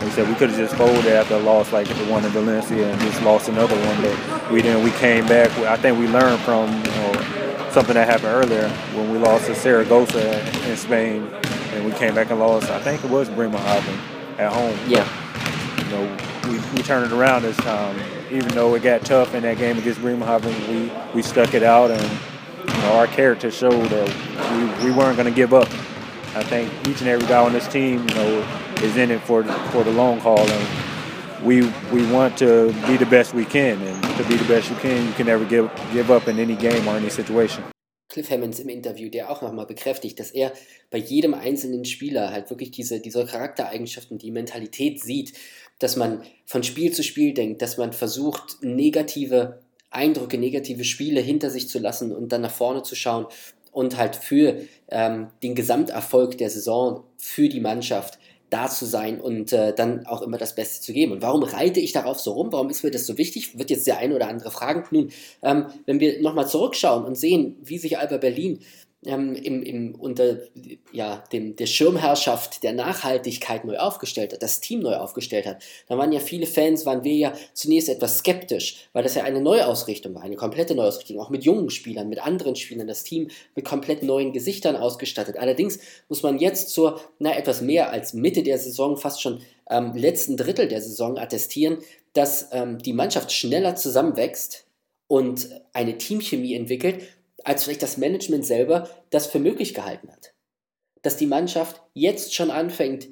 like 0.05 0.13
I 0.13 0.17
said, 0.17 0.29
we 0.29 0.35
could 0.35 0.51
have 0.51 0.59
just 0.59 0.75
folded 0.77 1.07
after 1.07 1.37
a 1.37 1.39
loss 1.39 1.73
like 1.73 1.89
the 1.89 1.95
one 2.05 2.27
in 2.27 2.31
Valencia 2.33 2.93
and 2.93 3.01
just 3.01 3.23
lost 3.23 3.49
another 3.49 3.75
one, 3.75 4.03
but 4.03 4.53
we 4.53 4.61
didn't. 4.61 4.85
We 4.85 4.91
came 4.93 5.27
back. 5.27 5.51
I 5.61 5.79
think 5.79 5.99
we 5.99 6.07
learned 6.07 6.43
from 6.43 6.69
you 6.69 6.91
know, 6.91 7.71
something 7.71 7.95
that 7.95 8.07
happened 8.07 8.29
earlier 8.29 8.69
when 8.95 9.11
we 9.11 9.17
lost 9.17 9.47
to 9.47 9.55
Saragossa 9.55 10.43
in 10.69 10.77
Spain, 10.77 11.27
and 11.73 11.87
we 11.87 11.93
came 11.93 12.15
back 12.15 12.31
and 12.31 12.39
lost. 12.39 12.71
I 12.71 12.81
think 12.81 13.03
it 13.03 13.11
was 13.11 13.31
Bremerhaven 13.31 13.99
at 14.39 14.53
home. 14.53 14.79
Yeah. 14.87 15.09
You 15.79 15.91
know, 15.91 16.17
we, 16.51 16.59
we 16.77 16.83
turned 16.83 17.11
it 17.11 17.17
around 17.17 17.43
this 17.43 17.57
time. 17.57 17.99
Even 18.31 18.49
though 18.49 18.75
it 18.75 18.83
got 18.83 19.07
tough 19.07 19.35
in 19.35 19.43
that 19.45 19.57
game 19.57 19.79
against 19.79 20.03
Bremerhaven, 20.03 20.53
we, 20.69 20.93
we 21.15 21.23
stuck 21.23 21.55
it 21.55 21.63
out, 21.63 21.91
and 21.91 22.21
you 22.69 22.83
know, 22.83 22.99
our 22.99 23.07
character 23.07 23.51
showed 23.51 23.89
that 23.89 24.81
we, 24.83 24.91
we 24.91 24.95
weren't 24.95 25.17
going 25.17 25.33
to 25.33 25.35
give 25.35 25.55
up. 25.55 25.69
I 26.37 26.43
think 26.43 26.69
each 26.89 27.01
and 27.01 27.09
every 27.09 27.27
guy 27.29 27.45
on 27.45 27.53
this 27.53 27.69
team, 27.69 28.09
you 28.09 28.15
know, 28.17 28.45
is 28.83 28.97
in 28.97 29.13
it 29.13 29.21
for 29.21 29.45
for 29.71 29.85
the 29.85 29.93
long 29.93 30.19
haul, 30.19 30.41
and 30.41 30.67
we 31.45 31.63
we 31.93 32.05
want 32.13 32.37
to 32.39 32.73
be 32.89 32.97
the 32.97 33.07
best 33.07 33.35
we 33.35 33.45
can, 33.45 33.81
and 33.81 34.03
to 34.17 34.25
be 34.25 34.37
the 34.37 34.49
best 34.49 34.69
you 34.69 34.77
can, 34.77 35.07
you 35.07 35.13
can 35.13 35.27
never 35.27 35.45
give 35.45 35.71
give 35.93 36.11
up 36.11 36.27
in 36.27 36.41
any 36.41 36.57
game 36.57 36.89
or 36.89 36.97
any 36.97 37.09
situation. 37.09 37.63
Cliff 38.09 38.31
Hammonds 38.31 38.59
im 38.61 38.69
Interview, 38.69 39.11
der 39.11 39.31
auch 39.31 39.43
nochmal 39.43 39.67
bekräftigt, 39.67 40.19
dass 40.19 40.31
er 40.31 40.53
bei 40.91 40.99
jedem 40.99 41.35
einzelnen 41.35 41.85
Spieler 41.85 42.31
halt 42.31 42.51
wirklich 42.51 42.71
diese, 42.71 43.01
diese 43.01 43.25
Charaktereigenschaften, 43.27 44.19
die 44.19 44.31
Mentalität 44.31 45.01
sieht, 45.01 45.33
dass 45.79 45.97
man 45.97 46.23
von 46.47 46.63
Spiel 46.63 46.93
zu 46.93 47.03
Spiel 47.03 47.35
denkt, 47.35 47.63
dass 47.63 47.77
man 47.77 47.93
versucht, 47.93 48.63
negative 48.63 49.61
Eindrücke, 49.91 50.39
negative 50.39 50.85
Spiele 50.85 51.21
hinter 51.21 51.51
sich 51.51 51.69
zu 51.69 51.79
lassen 51.79 52.13
und 52.13 52.31
dann 52.31 52.43
nach 52.43 52.51
vorne 52.51 52.83
zu 52.83 52.95
schauen 52.95 53.27
und 53.75 53.97
halt 53.97 54.17
für 54.17 54.57
ähm, 54.89 55.29
den 55.43 55.55
Gesamterfolg 55.55 56.39
der 56.39 56.51
Saison, 56.51 57.05
für 57.17 57.49
die 57.49 57.61
Mannschaft 57.61 58.19
da 58.51 58.69
zu 58.69 58.87
sein 58.87 59.21
und 59.21 59.53
äh, 59.53 59.75
dann 59.75 60.07
auch 60.07 60.23
immer 60.23 60.39
das 60.39 60.55
Beste 60.55 60.81
zu 60.81 60.93
geben. 60.93 61.13
Und 61.13 61.23
warum 61.23 61.43
reite 61.43 61.81
ich 61.81 61.93
darauf 61.93 62.21
so 62.21 62.33
rum? 62.33 62.53
Warum 62.53 62.71
ist 62.71 62.85
mir 62.85 62.93
das 62.93 63.05
so 63.05 63.19
wichtig? 63.19 63.59
Wird 63.59 63.71
jetzt 63.71 63.87
der 63.87 63.99
eine 63.99 64.15
oder 64.15 64.29
andere 64.29 64.53
fragen. 64.53 64.85
Nun, 64.93 65.11
ähm, 65.43 65.67
wenn 65.87 65.99
wir 65.99 66.23
nochmal 66.23 66.47
zurückschauen 66.47 67.05
und 67.05 67.17
sehen, 67.17 67.57
wie 67.63 67.79
sich 67.79 67.99
Alba 67.99 68.19
Berlin 68.19 68.61
ähm, 69.07 69.35
im, 69.35 69.63
im, 69.63 69.95
unter 69.95 70.39
ja, 70.93 71.23
dem, 71.33 71.57
der 71.57 71.67
Schirmherrschaft 71.67 72.63
der 72.63 72.73
Nachhaltigkeit 72.73 73.65
neu 73.65 73.77
aufgestellt 73.77 74.33
hat, 74.33 74.43
das 74.43 74.61
Team 74.61 74.81
neu 74.81 74.97
aufgestellt 74.97 75.47
hat, 75.47 75.63
da 75.89 75.99
waren 75.99 76.13
ja 76.13 76.21
viele 76.21 76.47
Fans, 76.47 76.87
waren 76.87 77.05
wir 77.05 77.15
ja 77.15 77.33
zunächst 77.53 77.89
etwas 77.89 78.19
skeptisch, 78.19 78.89
weil 78.93 79.03
das 79.03 79.15
ja 79.15 79.25
eine 79.25 79.41
Neuausrichtung 79.41 80.15
war, 80.15 80.23
eine 80.23 80.37
komplette 80.37 80.75
Neuausrichtung, 80.75 81.21
auch 81.21 81.31
mit 81.31 81.45
jungen 81.45 81.71
Spielern, 81.71 82.09
mit 82.09 82.25
anderen 82.25 82.57
Spielern, 82.57 82.87
das 82.87 83.05
Team 83.05 83.29
mit 83.55 83.65
komplett 83.65 84.03
neuen 84.03 84.33
Gesichtern 84.33 84.77
ausgestattet. 84.77 85.37
Allerdings 85.37 85.79
muss 86.09 86.23
man 86.23 86.39
jetzt 86.39 86.71
zur, 86.71 87.01
na, 87.19 87.37
etwas 87.37 87.61
mehr 87.61 87.91
als 87.91 88.15
Mitte 88.15 88.43
der 88.43 88.59
Saison, 88.59 88.97
fast 88.97 89.23
schon 89.23 89.41
ähm, 89.71 89.93
letzten 89.95 90.37
Drittel 90.37 90.69
der 90.69 90.83
Saison 90.83 91.19
attestieren, 91.19 91.79
dass 92.13 92.49
ähm, 92.53 92.79
die 92.79 92.93
Mannschaft 92.93 93.33
schneller 93.33 93.77
zusammenwächst 93.77 94.67
und 95.07 95.49
eine 95.73 95.99
Teamchemie 95.99 96.55
entwickelt, 96.55 97.03
als 97.43 97.65
vielleicht 97.65 97.83
das 97.83 97.97
Management 97.97 98.47
selber 98.47 98.89
das 99.11 99.27
für 99.27 99.39
möglich 99.39 99.75
gehalten 99.75 100.11
hat. 100.11 100.35
Dass 101.03 101.17
die 101.17 101.27
Mannschaft 101.27 101.83
jetzt 101.93 102.35
schon 102.35 102.51
anfängt, 102.51 103.09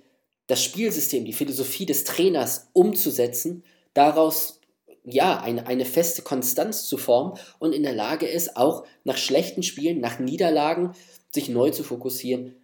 das 0.47 0.63
Spielsystem, 0.63 1.25
die 1.25 1.33
Philosophie 1.33 1.87
des 1.87 2.05
Trainers 2.05 2.69
umzusetzen, 2.73 3.65
daraus 3.95 4.61
ja 5.05 5.41
eine, 5.41 5.67
eine 5.67 5.85
feste 5.85 6.23
Konstanz 6.23 6.87
zu 6.87 6.97
formen 6.97 7.39
und 7.59 7.73
in 7.73 7.83
der 7.83 7.95
Lage 7.95 8.27
ist, 8.27 8.57
auch 8.57 8.85
nach 9.05 9.17
schlechten 9.17 9.63
Spielen, 9.63 10.01
nach 10.01 10.19
Niederlagen, 10.19 10.93
sich 11.33 11.49
neu 11.49 11.71
zu 11.71 11.83
fokussieren, 11.83 12.55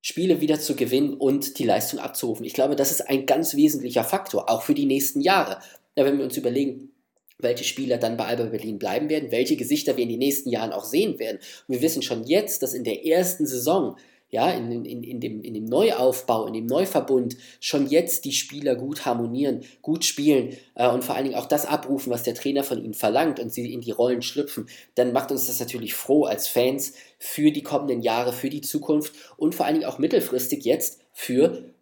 Spiele 0.00 0.40
wieder 0.40 0.60
zu 0.60 0.76
gewinnen 0.76 1.14
und 1.14 1.58
die 1.58 1.64
Leistung 1.64 1.98
abzurufen. 1.98 2.44
Ich 2.44 2.52
glaube, 2.52 2.76
das 2.76 2.90
ist 2.90 3.08
ein 3.08 3.26
ganz 3.26 3.54
wesentlicher 3.54 4.04
Faktor, 4.04 4.50
auch 4.50 4.62
für 4.62 4.74
die 4.74 4.86
nächsten 4.86 5.20
Jahre. 5.20 5.60
Ja, 5.96 6.04
wenn 6.04 6.18
wir 6.18 6.24
uns 6.24 6.36
überlegen, 6.36 6.93
welche 7.38 7.64
Spieler 7.64 7.98
dann 7.98 8.16
bei 8.16 8.26
Alba 8.26 8.44
Berlin 8.44 8.78
bleiben 8.78 9.08
werden, 9.08 9.32
welche 9.32 9.56
Gesichter 9.56 9.96
wir 9.96 10.04
in 10.04 10.10
den 10.10 10.18
nächsten 10.18 10.50
Jahren 10.50 10.72
auch 10.72 10.84
sehen 10.84 11.18
werden. 11.18 11.38
Und 11.66 11.74
wir 11.74 11.82
wissen 11.82 12.02
schon 12.02 12.24
jetzt, 12.24 12.62
dass 12.62 12.74
in 12.74 12.84
der 12.84 13.04
ersten 13.06 13.46
Saison, 13.46 13.96
ja, 14.30 14.50
in, 14.50 14.84
in, 14.84 15.02
in, 15.04 15.20
dem, 15.20 15.42
in 15.42 15.54
dem 15.54 15.64
Neuaufbau, 15.64 16.46
in 16.46 16.54
dem 16.54 16.66
Neuverbund 16.66 17.36
schon 17.60 17.88
jetzt 17.88 18.24
die 18.24 18.32
Spieler 18.32 18.74
gut 18.74 19.04
harmonieren, 19.04 19.60
gut 19.82 20.04
spielen 20.04 20.56
äh, 20.74 20.88
und 20.88 21.04
vor 21.04 21.14
allen 21.14 21.24
Dingen 21.24 21.36
auch 21.36 21.46
das 21.46 21.66
abrufen, 21.66 22.12
was 22.12 22.24
der 22.24 22.34
Trainer 22.34 22.64
von 22.64 22.82
ihnen 22.82 22.94
verlangt 22.94 23.38
und 23.38 23.52
sie 23.52 23.72
in 23.72 23.80
die 23.80 23.92
Rollen 23.92 24.22
schlüpfen, 24.22 24.66
dann 24.96 25.12
macht 25.12 25.30
uns 25.30 25.46
das 25.46 25.60
natürlich 25.60 25.94
froh 25.94 26.24
als 26.24 26.48
Fans 26.48 26.94
für 27.18 27.52
die 27.52 27.62
kommenden 27.62 28.02
Jahre, 28.02 28.32
für 28.32 28.50
die 28.50 28.60
Zukunft 28.60 29.12
und 29.36 29.54
vor 29.54 29.66
allen 29.66 29.76
Dingen 29.76 29.86
auch 29.86 29.98
mittelfristig 29.98 30.64
jetzt 30.64 31.00
für 31.12 31.73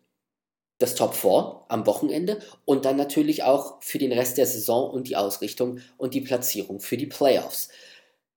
das 0.78 0.94
Top 0.94 1.14
4 1.14 1.62
am 1.68 1.86
Wochenende 1.86 2.40
und 2.64 2.84
dann 2.84 2.96
natürlich 2.96 3.44
auch 3.44 3.76
für 3.80 3.98
den 3.98 4.12
Rest 4.12 4.38
der 4.38 4.46
Saison 4.46 4.90
und 4.90 5.08
die 5.08 5.16
Ausrichtung 5.16 5.78
und 5.96 6.14
die 6.14 6.20
Platzierung 6.20 6.80
für 6.80 6.96
die 6.96 7.06
Playoffs. 7.06 7.68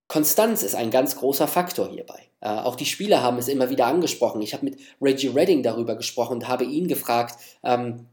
Konstanz 0.08 0.62
ist 0.62 0.76
ein 0.76 0.92
ganz 0.92 1.16
großer 1.16 1.48
Faktor 1.48 1.90
hierbei. 1.90 2.20
Äh, 2.42 2.50
auch 2.50 2.76
die 2.76 2.86
Spieler 2.86 3.24
haben 3.24 3.38
es 3.38 3.48
immer 3.48 3.70
wieder 3.70 3.88
angesprochen. 3.88 4.42
Ich 4.42 4.54
habe 4.54 4.66
mit 4.66 4.78
Reggie 5.02 5.30
Redding 5.30 5.64
darüber 5.64 5.96
gesprochen 5.96 6.34
und 6.34 6.48
habe 6.48 6.64
ihn 6.64 6.88
gefragt, 6.88 7.40
ähm, 7.64 8.06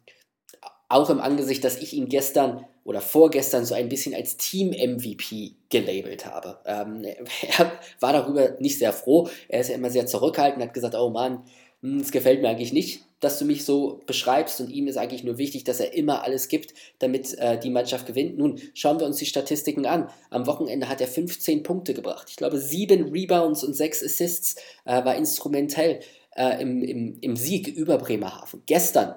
auch 0.88 1.10
im 1.10 1.20
Angesicht, 1.20 1.64
dass 1.64 1.76
ich 1.76 1.94
ihn 1.94 2.08
gestern 2.08 2.64
oder 2.84 3.00
vorgestern 3.00 3.64
so 3.64 3.74
ein 3.74 3.88
bisschen 3.88 4.14
als 4.14 4.36
Team-MVP 4.36 5.52
gelabelt 5.68 6.26
habe. 6.26 6.58
Ähm, 6.66 7.04
er 7.58 7.72
war 8.00 8.12
darüber 8.12 8.56
nicht 8.58 8.78
sehr 8.78 8.92
froh. 8.92 9.28
Er 9.48 9.60
ist 9.60 9.68
ja 9.68 9.74
immer 9.74 9.90
sehr 9.90 10.06
zurückhaltend, 10.06 10.62
hat 10.62 10.74
gesagt, 10.74 10.94
oh 10.94 11.10
Mann, 11.10 11.44
hm, 11.82 12.00
es 12.00 12.10
gefällt 12.10 12.42
mir 12.42 12.48
eigentlich 12.48 12.72
nicht, 12.72 13.04
dass 13.22 13.38
du 13.38 13.44
mich 13.44 13.64
so 13.64 14.00
beschreibst 14.06 14.60
und 14.60 14.68
ihm 14.68 14.88
ist 14.88 14.98
eigentlich 14.98 15.22
nur 15.22 15.38
wichtig, 15.38 15.62
dass 15.62 15.78
er 15.78 15.94
immer 15.94 16.24
alles 16.24 16.48
gibt, 16.48 16.74
damit 16.98 17.38
äh, 17.38 17.58
die 17.58 17.70
Mannschaft 17.70 18.06
gewinnt. 18.06 18.36
Nun 18.36 18.60
schauen 18.74 18.98
wir 18.98 19.06
uns 19.06 19.16
die 19.16 19.26
Statistiken 19.26 19.86
an. 19.86 20.10
Am 20.28 20.46
Wochenende 20.48 20.88
hat 20.88 21.00
er 21.00 21.06
15 21.06 21.62
Punkte 21.62 21.94
gebracht. 21.94 22.26
Ich 22.30 22.36
glaube, 22.36 22.58
sieben 22.58 23.12
Rebounds 23.12 23.62
und 23.62 23.74
sechs 23.74 24.02
Assists 24.02 24.56
äh, 24.84 25.04
war 25.04 25.14
instrumentell 25.14 26.00
äh, 26.34 26.60
im, 26.60 26.82
im, 26.82 27.18
im 27.20 27.36
Sieg 27.36 27.68
über 27.68 27.96
Bremerhaven. 27.96 28.64
Gestern 28.66 29.14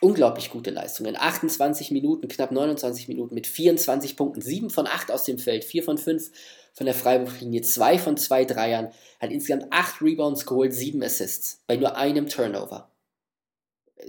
unglaublich 0.00 0.50
gute 0.50 0.70
Leistung. 0.70 1.06
In 1.06 1.16
28 1.16 1.92
Minuten, 1.92 2.26
knapp 2.26 2.50
29 2.50 3.06
Minuten 3.06 3.32
mit 3.32 3.46
24 3.46 4.16
Punkten, 4.16 4.42
7 4.42 4.70
von 4.70 4.88
8 4.88 5.12
aus 5.12 5.22
dem 5.22 5.38
Feld, 5.38 5.62
4 5.62 5.84
von 5.84 5.98
5 5.98 6.32
von 6.74 6.84
der 6.84 6.94
Freiwurflinie, 6.96 7.62
2 7.62 7.98
von 7.98 8.16
2 8.16 8.44
Dreiern, 8.44 8.90
hat 9.20 9.30
insgesamt 9.30 9.66
8 9.70 10.02
Rebounds 10.02 10.46
geholt, 10.46 10.74
7 10.74 11.00
Assists 11.04 11.62
bei 11.68 11.76
nur 11.76 11.96
einem 11.96 12.28
Turnover. 12.28 12.90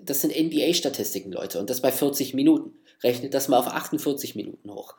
Das 0.02 0.22
sind 0.22 0.36
NBA-Statistiken, 0.36 1.32
Leute, 1.32 1.60
und 1.60 1.70
das 1.70 1.82
bei 1.82 1.92
40 1.92 2.34
Minuten. 2.34 2.78
Rechnet 3.04 3.34
das 3.34 3.48
mal 3.48 3.60
auf 3.60 3.68
48 3.68 4.36
Minuten 4.36 4.72
hoch. 4.72 4.96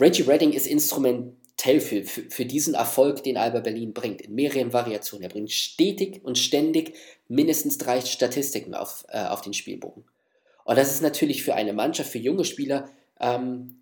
Reggie 0.00 0.22
Redding 0.22 0.52
ist 0.52 0.66
instrumentell 0.66 1.80
für, 1.80 2.04
für, 2.04 2.22
für 2.30 2.44
diesen 2.44 2.74
Erfolg, 2.74 3.22
den 3.24 3.36
Alba 3.36 3.60
Berlin 3.60 3.92
bringt, 3.92 4.22
in 4.22 4.34
mehreren 4.34 4.72
Variationen. 4.72 5.24
Er 5.24 5.30
bringt 5.30 5.50
stetig 5.50 6.20
und 6.24 6.38
ständig 6.38 6.94
mindestens 7.26 7.78
drei 7.78 8.00
Statistiken 8.00 8.74
auf, 8.74 9.04
äh, 9.08 9.24
auf 9.24 9.40
den 9.40 9.54
Spielbogen. 9.54 10.04
Und 10.64 10.76
das 10.76 10.92
ist 10.92 11.02
natürlich 11.02 11.42
für 11.42 11.54
eine 11.54 11.72
Mannschaft, 11.72 12.10
für 12.10 12.18
junge 12.18 12.44
Spieler 12.44 12.88
ähm, 13.20 13.80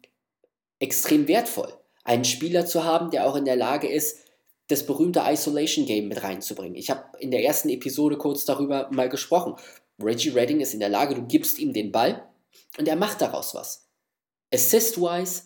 extrem 0.79 1.29
wertvoll. 1.29 1.73
Einen 2.05 2.25
Spieler 2.25 2.65
zu 2.65 2.85
haben, 2.85 3.11
der 3.11 3.27
auch 3.27 3.37
in 3.37 3.45
der 3.45 3.57
Lage 3.57 3.89
ist, 3.89 4.21
das 4.69 4.85
berühmte 4.85 5.23
Isolation 5.25 5.87
Game 5.87 6.09
mit 6.09 6.23
reinzubringen. 6.23 6.75
Ich 6.75 6.91
habe 6.91 7.05
in 7.19 7.31
der 7.31 7.45
ersten 7.45 7.69
Episode 7.69 8.17
kurz 8.19 8.45
darüber 8.45 8.89
mal 8.91 9.09
gesprochen. 9.09 9.55
Reggie 10.03 10.31
Redding 10.31 10.61
ist 10.61 10.75
in 10.75 10.81
der 10.81 10.89
Lage, 10.89 11.15
du 11.15 11.23
gibst 11.23 11.59
ihm 11.59 11.73
den 11.73 11.93
Ball 11.93 12.29
und 12.79 12.89
er 12.89 12.97
macht 12.97 13.21
daraus 13.21 13.55
was. 13.55 13.89
Assist-wise 14.53 15.45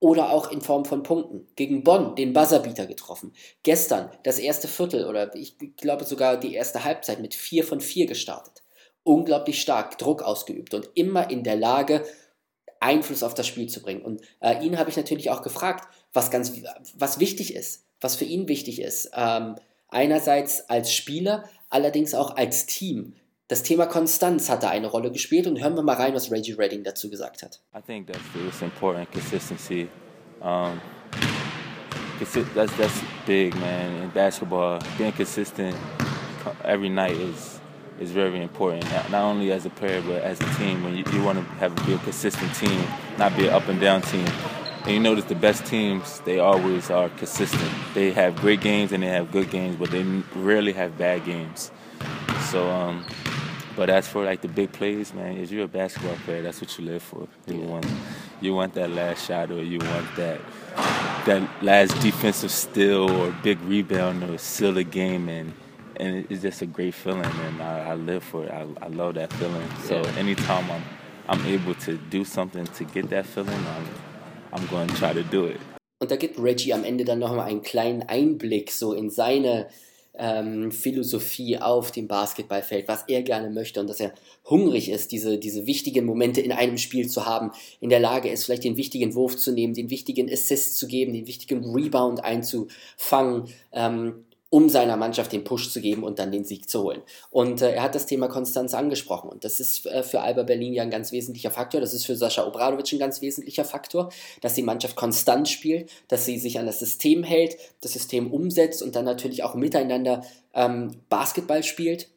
oder 0.00 0.30
auch 0.30 0.50
in 0.50 0.60
Form 0.60 0.84
von 0.84 1.02
Punkten. 1.02 1.46
Gegen 1.54 1.84
Bonn 1.84 2.16
den 2.16 2.32
Buzzerbeater 2.32 2.86
getroffen. 2.86 3.32
Gestern 3.62 4.10
das 4.24 4.38
erste 4.38 4.68
Viertel 4.68 5.06
oder 5.06 5.34
ich 5.34 5.56
glaube 5.76 6.04
sogar 6.04 6.38
die 6.38 6.54
erste 6.54 6.84
Halbzeit 6.84 7.20
mit 7.20 7.34
4 7.34 7.64
von 7.64 7.80
4 7.80 8.06
gestartet. 8.06 8.62
Unglaublich 9.04 9.60
stark 9.60 9.98
Druck 9.98 10.22
ausgeübt 10.22 10.74
und 10.74 10.90
immer 10.94 11.30
in 11.30 11.44
der 11.44 11.56
Lage, 11.56 12.04
Einfluss 12.80 13.22
auf 13.22 13.34
das 13.34 13.46
Spiel 13.46 13.68
zu 13.68 13.80
bringen. 13.80 14.02
Und 14.02 14.22
äh, 14.40 14.64
ihn 14.64 14.78
habe 14.78 14.90
ich 14.90 14.96
natürlich 14.96 15.30
auch 15.30 15.42
gefragt, 15.42 15.88
was 16.12 16.30
ganz 16.30 16.52
was 16.94 17.20
wichtig 17.20 17.54
ist 17.54 17.84
was 18.02 18.16
für 18.16 18.24
ihn 18.24 18.48
wichtig 18.48 18.80
ist. 18.80 19.10
Ähm, 19.14 19.56
einerseits 19.88 20.68
als 20.68 20.92
Spieler, 20.92 21.44
allerdings 21.70 22.14
auch 22.14 22.36
als 22.36 22.66
Team. 22.66 23.14
Das 23.48 23.62
Thema 23.62 23.86
Konstanz 23.86 24.48
hat 24.48 24.62
da 24.62 24.70
eine 24.70 24.86
Rolle 24.86 25.10
gespielt 25.10 25.46
und 25.46 25.62
hören 25.62 25.74
wir 25.74 25.82
mal 25.82 25.96
rein, 25.96 26.14
was 26.14 26.30
Reggie 26.30 26.52
Redding 26.52 26.84
dazu 26.84 27.10
gesagt 27.10 27.42
hat. 27.42 27.60
I 27.74 27.80
think 27.80 28.06
that's 28.06 28.20
it's 28.46 28.62
important 28.62 29.10
consistency. 29.12 29.88
Um, 30.40 30.80
that's 32.54 32.76
that's 32.76 33.00
big, 33.26 33.54
man. 33.56 34.02
In 34.02 34.10
basketball, 34.10 34.78
being 34.96 35.12
consistent 35.12 35.76
every 36.64 36.88
night 36.88 37.16
is 37.16 37.60
is 38.00 38.10
very 38.10 38.42
important. 38.42 38.84
Not, 39.10 39.22
only 39.22 39.52
as 39.52 39.66
a 39.66 39.70
player, 39.70 40.02
but 40.02 40.22
as 40.22 40.40
a 40.40 40.54
team. 40.54 40.82
When 40.82 40.96
you, 40.96 41.04
you 41.12 41.22
want 41.22 41.38
to 41.38 41.44
have 41.56 41.74
be 41.86 41.94
a 41.94 41.98
consistent 41.98 42.54
team, 42.54 42.84
not 43.18 43.36
be 43.36 43.48
an 43.48 43.54
up 43.54 43.68
and 43.68 43.80
down 43.80 44.02
team. 44.02 44.26
And 44.84 44.90
you 44.90 45.00
notice 45.00 45.26
the 45.26 45.36
best 45.36 45.64
teams, 45.64 46.20
they 46.20 46.40
always 46.40 46.90
are 46.90 47.08
consistent. 47.10 47.72
They 47.94 48.10
have 48.12 48.34
great 48.36 48.60
games 48.60 48.90
and 48.90 49.02
they 49.02 49.08
have 49.08 49.30
good 49.30 49.48
games, 49.48 49.76
but 49.76 49.92
they 49.92 50.02
rarely 50.34 50.72
have 50.72 50.98
bad 50.98 51.24
games. 51.24 51.70
So, 52.50 52.68
um, 52.68 53.04
but 53.76 53.88
as 53.88 54.08
for 54.08 54.24
like 54.24 54.40
the 54.40 54.48
big 54.48 54.72
plays, 54.72 55.14
man, 55.14 55.36
if 55.38 55.52
you're 55.52 55.64
a 55.64 55.68
basketball 55.68 56.16
player, 56.24 56.42
that's 56.42 56.60
what 56.60 56.76
you 56.78 56.84
live 56.84 57.02
for. 57.02 57.28
You 57.46 57.60
want, 57.60 57.86
you 58.40 58.54
want 58.54 58.74
that 58.74 58.90
last 58.90 59.26
shot, 59.26 59.52
or 59.52 59.62
you 59.62 59.78
want 59.78 60.16
that 60.16 60.40
that 61.26 61.48
last 61.62 61.98
defensive 62.02 62.50
steal 62.50 63.08
or 63.08 63.30
big 63.42 63.60
rebound 63.60 64.24
or 64.24 64.36
seal 64.36 64.72
the 64.72 64.84
game, 64.84 65.28
and 65.28 65.52
and 65.96 66.26
it's 66.28 66.42
just 66.42 66.60
a 66.62 66.66
great 66.66 66.94
feeling, 66.94 67.24
and 67.24 67.62
I, 67.62 67.90
I 67.90 67.94
live 67.94 68.24
for 68.24 68.44
it. 68.44 68.50
I, 68.50 68.66
I 68.82 68.88
love 68.88 69.14
that 69.14 69.32
feeling. 69.34 69.68
So 69.84 70.02
anytime 70.18 70.68
I'm 70.70 70.82
I'm 71.28 71.46
able 71.46 71.74
to 71.76 71.96
do 71.96 72.24
something 72.24 72.66
to 72.66 72.84
get 72.84 73.08
that 73.10 73.26
feeling, 73.26 73.54
I'm 73.54 73.86
I'm 74.52 74.68
going 74.70 74.88
to 74.88 74.94
try 74.94 75.12
to 75.12 75.22
do 75.22 75.46
it. 75.48 75.58
Und 75.98 76.10
da 76.10 76.16
gibt 76.16 76.38
Reggie 76.38 76.72
am 76.72 76.84
Ende 76.84 77.04
dann 77.04 77.20
nochmal 77.20 77.48
einen 77.48 77.62
kleinen 77.62 78.02
Einblick 78.02 78.72
so 78.72 78.92
in 78.92 79.08
seine 79.08 79.68
ähm, 80.14 80.72
Philosophie 80.72 81.58
auf 81.58 81.90
dem 81.90 82.06
Basketballfeld, 82.06 82.88
was 82.88 83.04
er 83.08 83.22
gerne 83.22 83.50
möchte 83.50 83.80
und 83.80 83.88
dass 83.88 84.00
er 84.00 84.12
hungrig 84.44 84.90
ist, 84.90 85.12
diese, 85.12 85.38
diese 85.38 85.66
wichtigen 85.66 86.04
Momente 86.04 86.40
in 86.40 86.52
einem 86.52 86.76
Spiel 86.76 87.08
zu 87.08 87.24
haben, 87.24 87.52
in 87.80 87.88
der 87.88 88.00
Lage 88.00 88.28
ist, 88.28 88.44
vielleicht 88.44 88.64
den 88.64 88.76
wichtigen 88.76 89.14
Wurf 89.14 89.36
zu 89.36 89.52
nehmen, 89.52 89.74
den 89.74 89.90
wichtigen 89.90 90.30
Assist 90.30 90.76
zu 90.76 90.86
geben, 90.86 91.12
den 91.12 91.26
wichtigen 91.26 91.64
Rebound 91.64 92.22
einzufangen. 92.22 93.48
Ähm, 93.72 94.24
um 94.52 94.68
seiner 94.68 94.98
Mannschaft 94.98 95.32
den 95.32 95.44
Push 95.44 95.70
zu 95.70 95.80
geben 95.80 96.04
und 96.04 96.18
dann 96.18 96.30
den 96.30 96.44
Sieg 96.44 96.68
zu 96.68 96.82
holen. 96.82 97.00
Und 97.30 97.62
äh, 97.62 97.72
er 97.72 97.82
hat 97.82 97.94
das 97.94 98.04
Thema 98.04 98.28
Konstanz 98.28 98.74
angesprochen 98.74 99.30
und 99.30 99.44
das 99.44 99.60
ist 99.60 99.86
äh, 99.86 100.02
für 100.02 100.20
Alba 100.20 100.42
Berlin 100.42 100.74
ja 100.74 100.82
ein 100.82 100.90
ganz 100.90 101.10
wesentlicher 101.10 101.50
Faktor. 101.50 101.80
Das 101.80 101.94
ist 101.94 102.04
für 102.04 102.16
Sascha 102.16 102.46
Obradovic 102.46 102.92
ein 102.92 102.98
ganz 102.98 103.22
wesentlicher 103.22 103.64
Faktor, 103.64 104.12
dass 104.42 104.52
die 104.52 104.62
Mannschaft 104.62 104.94
konstant 104.94 105.48
spielt, 105.48 105.90
dass 106.08 106.26
sie 106.26 106.38
sich 106.38 106.58
an 106.58 106.66
das 106.66 106.80
System 106.80 107.22
hält, 107.22 107.56
das 107.80 107.94
System 107.94 108.30
umsetzt 108.30 108.82
und 108.82 108.94
dann 108.94 109.06
natürlich 109.06 109.42
auch 109.42 109.54
miteinander 109.54 110.22
ähm, 110.52 111.00
Basketball 111.08 111.62
spielt 111.62 112.10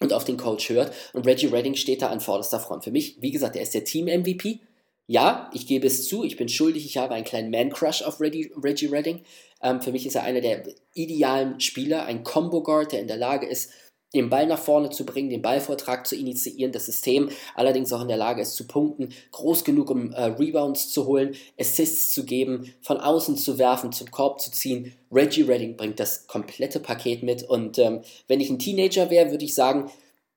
und 0.00 0.12
auf 0.12 0.24
den 0.24 0.36
Coach 0.36 0.68
hört. 0.68 0.92
Und 1.14 1.26
Reggie 1.26 1.46
Redding 1.46 1.76
steht 1.76 2.02
da 2.02 2.08
an 2.08 2.20
vorderster 2.20 2.60
Front. 2.60 2.84
Für 2.84 2.90
mich, 2.90 3.16
wie 3.22 3.30
gesagt, 3.30 3.56
er 3.56 3.62
ist 3.62 3.72
der 3.72 3.84
Team-MVP. 3.84 4.60
Ja, 5.06 5.50
ich 5.52 5.66
gebe 5.66 5.86
es 5.86 6.08
zu, 6.08 6.24
ich 6.24 6.36
bin 6.36 6.48
schuldig, 6.48 6.86
ich 6.86 6.96
habe 6.96 7.14
einen 7.14 7.24
kleinen 7.24 7.50
Man-Crush 7.50 8.02
auf 8.02 8.20
Reggie, 8.20 8.50
Reggie 8.56 8.86
Redding. 8.86 9.20
Ähm, 9.62 9.82
für 9.82 9.92
mich 9.92 10.06
ist 10.06 10.14
er 10.14 10.22
einer 10.22 10.40
der 10.40 10.64
idealen 10.94 11.60
Spieler, 11.60 12.06
ein 12.06 12.24
Combo-Guard, 12.24 12.92
der 12.92 13.00
in 13.00 13.08
der 13.08 13.18
Lage 13.18 13.46
ist, 13.46 13.70
den 14.14 14.30
Ball 14.30 14.46
nach 14.46 14.58
vorne 14.58 14.90
zu 14.90 15.04
bringen, 15.04 15.28
den 15.28 15.42
Ballvortrag 15.42 16.06
zu 16.06 16.16
initiieren, 16.16 16.72
das 16.72 16.86
System 16.86 17.28
allerdings 17.54 17.92
auch 17.92 18.00
in 18.00 18.08
der 18.08 18.16
Lage 18.16 18.40
ist 18.40 18.54
zu 18.54 18.66
punkten, 18.66 19.08
groß 19.32 19.64
genug, 19.64 19.90
um 19.90 20.12
äh, 20.12 20.22
Rebounds 20.22 20.90
zu 20.90 21.06
holen, 21.06 21.34
Assists 21.58 22.14
zu 22.14 22.24
geben, 22.24 22.72
von 22.80 22.98
außen 22.98 23.36
zu 23.36 23.58
werfen, 23.58 23.92
zum 23.92 24.10
Korb 24.10 24.40
zu 24.40 24.50
ziehen. 24.52 24.94
Reggie 25.10 25.42
Redding 25.42 25.76
bringt 25.76 26.00
das 26.00 26.26
komplette 26.28 26.80
Paket 26.80 27.22
mit 27.22 27.42
und 27.42 27.78
ähm, 27.78 28.00
wenn 28.28 28.40
ich 28.40 28.50
ein 28.50 28.58
Teenager 28.58 29.10
wäre, 29.10 29.30
würde 29.30 29.44
ich 29.44 29.54
sagen, 29.54 29.90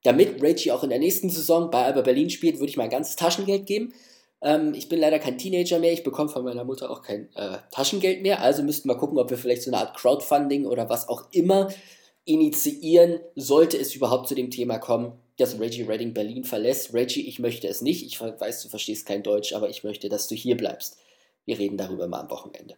damit 0.04 0.42
Reggie 0.42 0.72
auch 0.72 0.84
in 0.84 0.90
der 0.90 1.00
nächsten 1.00 1.30
Saison 1.30 1.70
bei 1.70 1.86
Alba 1.86 2.02
Berlin 2.02 2.30
spielt, 2.30 2.56
würde 2.56 2.70
ich 2.70 2.78
mein 2.78 2.90
ganzes 2.90 3.16
Taschengeld 3.16 3.66
geben. 3.66 3.94
Ähm, 4.42 4.74
ich 4.74 4.90
bin 4.90 5.00
leider 5.00 5.20
kein 5.20 5.38
Teenager 5.38 5.80
mehr, 5.80 5.94
ich 5.94 6.04
bekomme 6.04 6.30
von 6.30 6.44
meiner 6.44 6.64
Mutter 6.64 6.90
auch 6.90 7.02
kein 7.02 7.30
äh, 7.36 7.58
Taschengeld 7.72 8.22
mehr, 8.22 8.42
also 8.42 8.64
müssten 8.64 8.88
wir 8.88 8.96
gucken, 8.96 9.18
ob 9.18 9.30
wir 9.30 9.38
vielleicht 9.38 9.64
so 9.64 9.72
eine 9.72 9.80
Art 9.80 9.98
Crowdfunding 9.98 10.66
oder 10.66 10.90
was 10.90 11.10
auch 11.10 11.24
immer 11.32 11.70
initiieren, 12.26 13.20
sollte 13.36 13.78
es 13.78 13.96
überhaupt 13.96 14.28
zu 14.28 14.36
dem 14.36 14.52
Thema 14.52 14.78
kommen, 14.80 15.14
dass 15.38 15.60
Reggie 15.60 15.84
Redding 15.84 16.14
Berlin 16.14 16.44
verlässt. 16.44 16.94
Reggie, 16.94 17.28
ich 17.28 17.40
möchte 17.40 17.68
es 17.68 17.82
nicht, 17.82 18.06
ich 18.06 18.20
weiß, 18.20 18.64
du 18.64 18.70
verstehst 18.70 19.06
kein 19.06 19.24
Deutsch, 19.24 19.54
aber 19.54 19.70
ich 19.70 19.84
möchte, 19.84 20.10
dass 20.10 20.28
du 20.28 20.36
hier 20.36 20.58
bleibst. 20.58 20.98
Wir 21.46 21.58
reden 21.58 21.78
darüber 21.78 22.08
mal 22.08 22.20
am 22.20 22.30
Wochenende. 22.30 22.76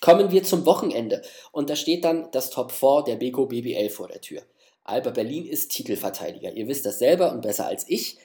Kommen 0.00 0.30
wir 0.30 0.42
zum 0.42 0.66
Wochenende 0.66 1.22
und 1.52 1.70
da 1.70 1.76
steht 1.76 2.04
dann 2.04 2.30
das 2.32 2.50
Top 2.50 2.72
4 2.72 3.04
der 3.06 3.16
Beko 3.16 3.46
BBL 3.46 3.88
vor 3.88 4.08
der 4.08 4.20
Tür. 4.20 4.42
Alba 4.84 5.10
Berlin 5.10 5.44
ist 5.46 5.70
Titelverteidiger. 5.70 6.52
Ihr 6.52 6.66
wisst 6.66 6.86
das 6.86 6.98
selber 6.98 7.32
und 7.32 7.42
besser 7.42 7.66
als 7.66 7.84
ich. 7.88 8.16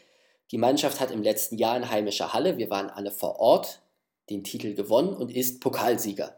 Die 0.53 0.60
Mannschaft 0.60 1.00
hat 1.00 1.10
im 1.10 1.24
letzten 1.24 1.57
Jahr 1.57 1.75
in 1.75 1.89
heimischer 1.89 2.31
Halle, 2.31 2.60
wir 2.60 2.69
waren 2.69 2.91
alle 2.91 3.10
vor 3.10 3.39
Ort, 3.39 3.81
den 4.29 4.43
Titel 4.43 4.75
gewonnen 4.75 5.12
und 5.12 5.36
ist 5.36 5.62
Pokalsieger. 5.62 6.38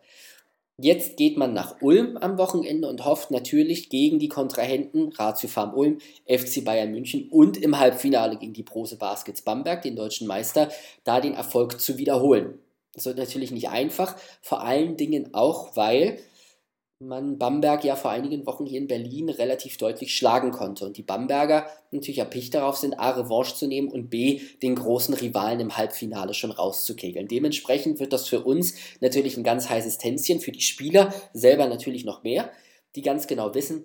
Jetzt 0.77 1.17
geht 1.17 1.35
man 1.35 1.51
nach 1.51 1.81
Ulm 1.81 2.15
am 2.15 2.37
Wochenende 2.37 2.87
und 2.87 3.03
hofft 3.03 3.29
natürlich 3.29 3.89
gegen 3.89 4.17
die 4.17 4.29
Kontrahenten 4.29 5.11
Ratio 5.11 5.49
Farm 5.49 5.73
Ulm, 5.73 5.97
FC 6.25 6.63
Bayern 6.63 6.91
München 6.91 7.27
und 7.29 7.57
im 7.57 7.77
Halbfinale 7.77 8.37
gegen 8.37 8.53
die 8.53 8.63
Prose 8.63 8.95
Baskets 8.95 9.41
Bamberg, 9.41 9.81
den 9.81 9.97
deutschen 9.97 10.27
Meister, 10.27 10.69
da 11.03 11.19
den 11.19 11.33
Erfolg 11.33 11.81
zu 11.81 11.97
wiederholen. 11.97 12.59
Das 12.93 13.05
wird 13.05 13.17
natürlich 13.17 13.51
nicht 13.51 13.67
einfach, 13.67 14.15
vor 14.41 14.61
allen 14.61 14.95
Dingen 14.95 15.33
auch, 15.33 15.75
weil 15.75 16.19
man 16.99 17.37
Bamberg 17.37 17.83
ja 17.83 17.95
vor 17.95 18.11
einigen 18.11 18.45
Wochen 18.45 18.65
hier 18.65 18.79
in 18.79 18.87
Berlin 18.87 19.29
relativ 19.29 19.77
deutlich 19.77 20.15
schlagen 20.15 20.51
konnte. 20.51 20.85
Und 20.85 20.97
die 20.97 21.03
Bamberger 21.03 21.67
natürlich 21.91 22.19
erpicht 22.19 22.53
darauf 22.53 22.77
sind, 22.77 22.99
A, 22.99 23.11
Revanche 23.11 23.55
zu 23.55 23.67
nehmen 23.67 23.89
und 23.89 24.09
B, 24.09 24.41
den 24.61 24.75
großen 24.75 25.13
Rivalen 25.13 25.59
im 25.59 25.75
Halbfinale 25.75 26.33
schon 26.33 26.51
rauszukegeln. 26.51 27.27
Dementsprechend 27.27 27.99
wird 27.99 28.13
das 28.13 28.27
für 28.27 28.43
uns 28.43 28.75
natürlich 29.01 29.35
ein 29.35 29.43
ganz 29.43 29.69
heißes 29.69 29.97
Tänzchen, 29.97 30.39
für 30.39 30.53
die 30.53 30.61
Spieler 30.61 31.13
selber 31.33 31.67
natürlich 31.67 32.05
noch 32.05 32.23
mehr, 32.23 32.49
die 32.95 33.01
ganz 33.01 33.27
genau 33.27 33.53
wissen, 33.53 33.83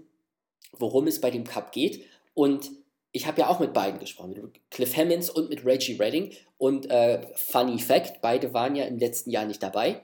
worum 0.79 1.09
es 1.09 1.21
bei 1.21 1.31
dem 1.31 1.45
Cup 1.45 1.73
geht. 1.73 2.05
Und 2.35 2.71
ich 3.11 3.27
habe 3.27 3.41
ja 3.41 3.49
auch 3.49 3.59
mit 3.59 3.73
beiden 3.73 3.99
gesprochen, 3.99 4.35
mit 4.41 4.71
Cliff 4.71 4.97
Hammonds 4.97 5.31
und 5.31 5.51
mit 5.51 5.65
Reggie 5.65 5.97
Redding. 5.97 6.33
Und 6.59 6.89
äh, 6.91 7.27
funny 7.35 7.81
fact, 7.81 8.21
beide 8.23 8.55
waren 8.55 8.77
ja 8.77 8.85
im 8.85 8.99
letzten 8.99 9.31
Jahr 9.31 9.47
nicht 9.47 9.65
dabei. 9.65 10.01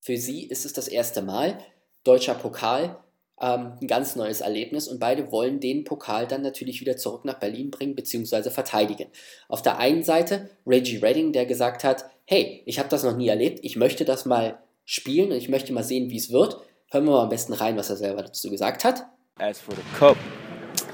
Für 0.00 0.16
sie 0.16 0.44
ist 0.44 0.64
es 0.64 0.72
das 0.72 0.88
erste 0.88 1.22
Mal 1.22 1.58
deutscher 2.06 2.34
Pokal, 2.34 2.96
ähm, 3.40 3.72
ein 3.80 3.86
ganz 3.86 4.16
neues 4.16 4.40
Erlebnis 4.40 4.88
und 4.88 4.98
beide 4.98 5.30
wollen 5.30 5.60
den 5.60 5.84
Pokal 5.84 6.26
dann 6.26 6.42
natürlich 6.42 6.80
wieder 6.80 6.96
zurück 6.96 7.24
nach 7.24 7.38
Berlin 7.38 7.70
bringen 7.70 7.94
bzw. 7.94 8.50
verteidigen. 8.50 9.08
Auf 9.48 9.62
der 9.62 9.78
einen 9.78 10.02
Seite 10.02 10.50
Reggie 10.66 10.98
Redding, 10.98 11.32
der 11.32 11.46
gesagt 11.46 11.84
hat, 11.84 12.06
hey, 12.24 12.62
ich 12.64 12.78
habe 12.78 12.88
das 12.88 13.04
noch 13.04 13.16
nie 13.16 13.28
erlebt, 13.28 13.60
ich 13.62 13.76
möchte 13.76 14.04
das 14.04 14.24
mal 14.24 14.58
spielen 14.84 15.32
und 15.32 15.36
ich 15.36 15.48
möchte 15.48 15.72
mal 15.72 15.84
sehen, 15.84 16.10
wie 16.10 16.16
es 16.16 16.30
wird. 16.30 16.58
Hören 16.90 17.04
wir 17.04 17.12
mal 17.12 17.22
am 17.24 17.28
besten 17.28 17.52
rein, 17.52 17.76
was 17.76 17.90
er 17.90 17.96
selber 17.96 18.22
dazu 18.22 18.50
gesagt 18.50 18.84
hat. 18.84 19.04
As 19.38 19.60
for 19.60 19.74
the 19.74 19.82
cup, 19.98 20.16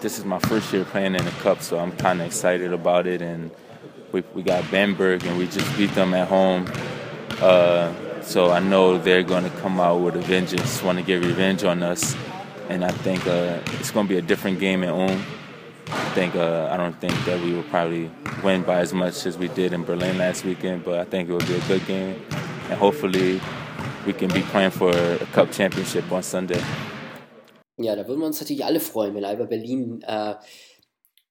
this 0.01 0.19
is 0.19 0.25
my 0.25 0.39
first 0.49 0.73
year 0.73 0.85
playing 0.85 1.15
in 1.15 1.25
the 1.25 1.43
cup, 1.43 1.63
so 1.63 1.77
I'm 1.77 1.93
kind 1.97 2.21
of 2.21 2.27
excited 2.27 2.73
about 2.73 3.07
it. 3.07 3.23
And 3.23 3.51
we, 4.13 4.25
we 4.35 4.43
got 4.43 4.69
Bamberg, 4.71 5.25
and 5.25 5.39
we 5.39 5.47
just 5.47 5.77
beat 5.77 5.95
them 5.95 6.15
at 6.15 6.29
home. 6.29 6.67
Uh, 7.41 7.93
so 8.25 8.51
I 8.51 8.61
know 8.61 8.99
they're 8.99 9.23
going 9.23 9.45
to 9.45 9.51
come 9.61 9.81
out 9.81 10.01
with 10.01 10.17
a 10.17 10.21
vengeance, 10.21 10.83
want 10.83 10.99
to 10.99 11.05
get 11.05 11.25
revenge 11.25 11.65
on 11.65 11.83
us. 11.83 12.17
And 12.69 12.85
I 12.85 12.91
think 12.91 13.27
uh, 13.27 13.61
it's 13.79 13.91
going 13.91 14.07
to 14.07 14.15
be 14.15 14.19
a 14.19 14.23
different 14.23 14.59
game 14.61 14.83
at 14.83 14.91
Ulm. 14.91 15.23
I 15.89 16.09
think 16.15 16.35
uh, 16.35 16.69
I 16.71 16.77
don't 16.77 16.99
think 17.01 17.13
that 17.27 17.41
we 17.43 17.53
will 17.53 17.65
probably 17.65 18.11
win 18.43 18.63
by 18.63 18.81
as 18.81 18.95
much 18.95 19.27
as 19.27 19.37
we 19.37 19.49
did 19.49 19.73
in 19.73 19.85
Berlin 19.85 20.17
last 20.17 20.45
weekend, 20.45 20.85
but 20.85 20.99
I 20.99 21.05
think 21.05 21.29
it 21.29 21.33
will 21.33 21.47
be 21.47 21.55
a 21.55 21.61
good 21.69 21.85
game, 21.87 22.23
and 22.71 22.79
hopefully 22.79 23.41
we 24.07 24.13
can 24.13 24.29
be 24.33 24.41
playing 24.43 24.71
for 24.71 24.91
a 24.91 25.19
cup 25.33 25.53
championship 25.53 26.11
on 26.11 26.23
Sunday. 26.23 26.63
Ja, 27.79 27.95
da 27.97 28.07
würden 28.07 28.21
wir 28.21 28.27
uns 28.27 28.41
natürlich 28.41 28.65
alle 28.65 28.81
freuen, 28.81 29.15
wenn 29.15 29.25
Alba 29.25 29.45
Berlin 29.45 30.03
äh, 30.03 30.35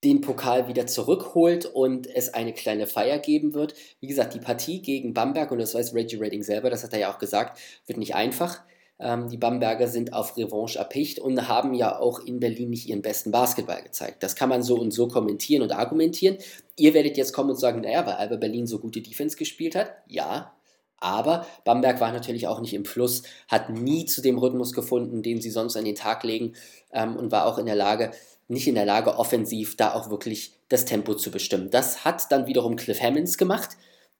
den 0.04 0.20
Pokal 0.20 0.68
wieder 0.68 0.86
zurückholt 0.86 1.66
und 1.66 2.08
es 2.12 2.34
eine 2.34 2.52
kleine 2.52 2.86
Feier 2.86 3.18
geben 3.18 3.54
wird. 3.54 3.74
Wie 4.00 4.08
gesagt, 4.08 4.34
die 4.34 4.40
Partie 4.40 4.82
gegen 4.82 5.14
Bamberg, 5.14 5.52
und 5.52 5.58
das 5.58 5.74
weiß 5.74 5.94
Reggie 5.94 6.16
Redding 6.16 6.42
selber, 6.42 6.70
das 6.70 6.82
hat 6.82 6.92
er 6.92 6.98
ja 7.00 7.12
auch 7.12 7.18
gesagt, 7.18 7.60
wird 7.86 7.98
nicht 7.98 8.14
einfach. 8.14 8.62
Ähm, 8.98 9.28
die 9.28 9.36
Bamberger 9.36 9.88
sind 9.88 10.12
auf 10.12 10.36
Revanche 10.36 10.78
erpicht 10.78 11.18
und 11.18 11.48
haben 11.48 11.74
ja 11.74 11.98
auch 11.98 12.20
in 12.20 12.40
Berlin 12.40 12.70
nicht 12.70 12.88
ihren 12.88 13.02
besten 13.02 13.30
Basketball 13.30 13.82
gezeigt. 13.82 14.22
Das 14.22 14.34
kann 14.34 14.48
man 14.48 14.62
so 14.62 14.76
und 14.76 14.92
so 14.92 15.08
kommentieren 15.08 15.62
und 15.62 15.72
argumentieren. 15.72 16.38
Ihr 16.76 16.94
werdet 16.94 17.16
jetzt 17.16 17.32
kommen 17.32 17.50
und 17.50 17.60
sagen, 17.60 17.80
naja, 17.80 18.04
weil 18.06 18.14
Alba 18.14 18.36
Berlin 18.36 18.66
so 18.66 18.78
gute 18.78 19.02
Defense 19.02 19.36
gespielt 19.36 19.74
hat. 19.76 19.92
Ja, 20.06 20.52
aber 20.98 21.46
Bamberg 21.64 22.00
war 22.00 22.12
natürlich 22.12 22.46
auch 22.46 22.60
nicht 22.60 22.74
im 22.74 22.84
Fluss, 22.84 23.24
hat 23.48 23.70
nie 23.70 24.06
zu 24.06 24.22
dem 24.22 24.38
Rhythmus 24.38 24.72
gefunden, 24.72 25.22
den 25.22 25.40
sie 25.40 25.50
sonst 25.50 25.76
an 25.76 25.84
den 25.84 25.96
Tag 25.96 26.22
legen 26.22 26.54
ähm, 26.92 27.16
und 27.16 27.32
war 27.32 27.46
auch 27.46 27.58
in 27.58 27.66
der 27.66 27.74
Lage, 27.74 28.12
nicht 28.52 28.68
in 28.68 28.74
der 28.74 28.86
Lage, 28.86 29.18
offensiv 29.18 29.76
da 29.76 29.94
auch 29.94 30.10
wirklich 30.10 30.52
das 30.68 30.84
Tempo 30.84 31.14
zu 31.14 31.30
bestimmen. 31.30 31.70
Das 31.70 32.04
hat 32.04 32.30
dann 32.30 32.46
wiederum 32.46 32.76
Cliff 32.76 33.00
Hammonds 33.00 33.38
gemacht 33.38 33.70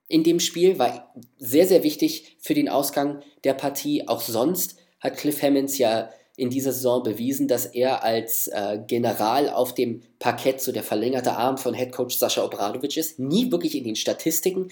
in 0.08 0.24
dem 0.24 0.40
Spiel, 0.40 0.78
war 0.78 1.14
sehr, 1.38 1.66
sehr 1.66 1.82
wichtig 1.82 2.36
für 2.40 2.54
den 2.54 2.68
Ausgang 2.68 3.22
der 3.44 3.54
Partie. 3.54 4.08
Auch 4.08 4.20
sonst 4.20 4.76
hat 5.00 5.16
Cliff 5.16 5.40
Hammonds 5.42 5.78
ja 5.78 6.10
in 6.36 6.50
dieser 6.50 6.72
Saison 6.72 7.02
bewiesen, 7.02 7.48
dass 7.48 7.66
er 7.66 8.04
als 8.04 8.48
äh, 8.48 8.78
General 8.86 9.48
auf 9.48 9.74
dem 9.74 10.02
Parkett 10.18 10.60
so 10.60 10.72
der 10.72 10.82
verlängerte 10.82 11.32
Arm 11.32 11.56
von 11.56 11.72
Headcoach 11.72 12.18
Sascha 12.18 12.44
Obradovic 12.44 12.96
ist. 12.96 13.18
Nie 13.18 13.50
wirklich 13.50 13.74
in 13.74 13.84
den 13.84 13.96
Statistiken, 13.96 14.68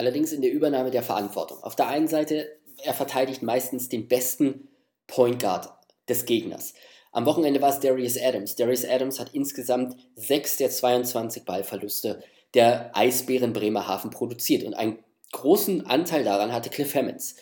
Allerdings 0.00 0.32
in 0.32 0.40
der 0.40 0.50
Übernahme 0.50 0.90
der 0.90 1.02
Verantwortung. 1.02 1.62
Auf 1.62 1.76
der 1.76 1.88
einen 1.88 2.08
Seite, 2.08 2.58
er 2.82 2.94
verteidigt 2.94 3.42
meistens 3.42 3.90
den 3.90 4.08
besten 4.08 4.70
Point 5.06 5.42
Guard 5.42 5.68
des 6.08 6.24
Gegners. 6.24 6.72
Am 7.12 7.26
Wochenende 7.26 7.60
war 7.60 7.70
es 7.70 7.80
Darius 7.80 8.16
Adams. 8.16 8.54
Darius 8.54 8.84
Adams 8.84 9.18
hat 9.18 9.34
insgesamt 9.34 9.96
6 10.14 10.58
der 10.58 10.70
22 10.70 11.44
Ballverluste 11.44 12.22
der 12.54 12.96
Eisbären 12.96 13.52
Bremerhaven 13.52 14.10
produziert 14.10 14.64
und 14.64 14.74
einen 14.74 14.98
großen 15.32 15.86
Anteil 15.86 16.24
daran 16.24 16.52
hatte 16.52 16.70
Cliff 16.70 16.94
Hammonds. 16.94 17.36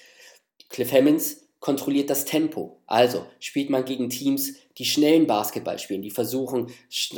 Cliff 0.68 0.92
Hammonds 0.92 1.48
kontrolliert 1.60 2.08
das 2.08 2.24
Tempo. 2.24 2.80
Also 2.86 3.26
spielt 3.40 3.68
man 3.68 3.84
gegen 3.84 4.10
Teams, 4.10 4.54
die 4.76 4.84
schnellen 4.84 5.26
Basketball 5.26 5.78
spielen, 5.78 6.02
die 6.02 6.10
versuchen, 6.10 6.70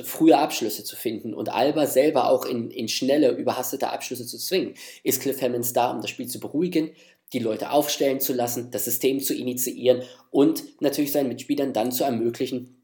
frühe 0.04 0.38
Abschlüsse 0.38 0.82
zu 0.82 0.96
finden 0.96 1.34
und 1.34 1.50
Alba 1.50 1.86
selber 1.86 2.30
auch 2.30 2.46
in, 2.46 2.70
in 2.70 2.88
schnelle, 2.88 3.32
überhastete 3.32 3.90
Abschlüsse 3.90 4.26
zu 4.26 4.38
zwingen. 4.38 4.74
Ist 5.02 5.20
Cliff 5.20 5.42
Hammonds 5.42 5.72
da, 5.72 5.90
um 5.90 6.00
das 6.00 6.10
Spiel 6.10 6.26
zu 6.26 6.40
beruhigen, 6.40 6.92
die 7.32 7.38
Leute 7.38 7.70
aufstellen 7.70 8.20
zu 8.20 8.32
lassen, 8.32 8.70
das 8.70 8.84
System 8.84 9.20
zu 9.20 9.34
initiieren 9.34 10.02
und 10.30 10.80
natürlich 10.80 11.12
seinen 11.12 11.28
Mitspielern 11.28 11.72
dann 11.72 11.92
zu 11.92 12.04
ermöglichen, 12.04 12.76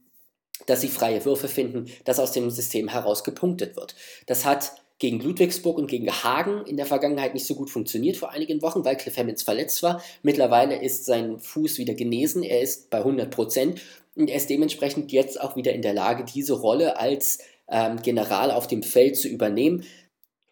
dass 0.67 0.81
sie 0.81 0.89
freie 0.89 1.25
Würfe 1.25 1.49
finden, 1.49 1.87
dass 2.05 2.19
aus 2.19 2.33
dem 2.33 2.51
System 2.51 2.89
heraus 2.89 3.25
gepunktet 3.25 3.77
wird. 3.77 3.95
Das 4.27 4.45
hat 4.45 4.73
gegen 4.99 5.21
Ludwigsburg 5.21 5.77
und 5.77 5.89
gegen 5.89 6.11
Hagen 6.11 6.65
in 6.67 6.77
der 6.77 6.87
Vergangenheit 6.87 7.35
nicht 7.35 7.47
so 7.47 7.55
gut 7.55 7.71
funktioniert 7.71 8.17
vor 8.17 8.31
einigen 8.31 8.63
Wochen, 8.63 8.85
weil 8.85 8.97
Cliff 8.97 9.17
Hammonds 9.17 9.43
verletzt 9.43 9.83
war. 9.83 10.03
Mittlerweile 10.23 10.81
ist 10.81 11.05
sein 11.05 11.39
Fuß 11.39 11.79
wieder 11.79 11.95
genesen, 11.95 12.43
er 12.43 12.63
ist 12.63 12.89
bei 12.89 12.99
100 12.99 13.31
Prozent 13.31 13.83
und 14.15 14.31
er 14.31 14.37
ist 14.37 14.49
dementsprechend 14.49 15.13
jetzt 15.13 15.39
auch 15.41 15.57
wieder 15.57 15.75
in 15.75 15.83
der 15.83 15.93
Lage, 15.93 16.25
diese 16.25 16.55
Rolle 16.55 16.99
als 16.99 17.41
ähm, 17.69 18.01
General 18.03 18.51
auf 18.51 18.67
dem 18.67 18.83
Feld 18.83 19.19
zu 19.19 19.29
übernehmen 19.29 19.85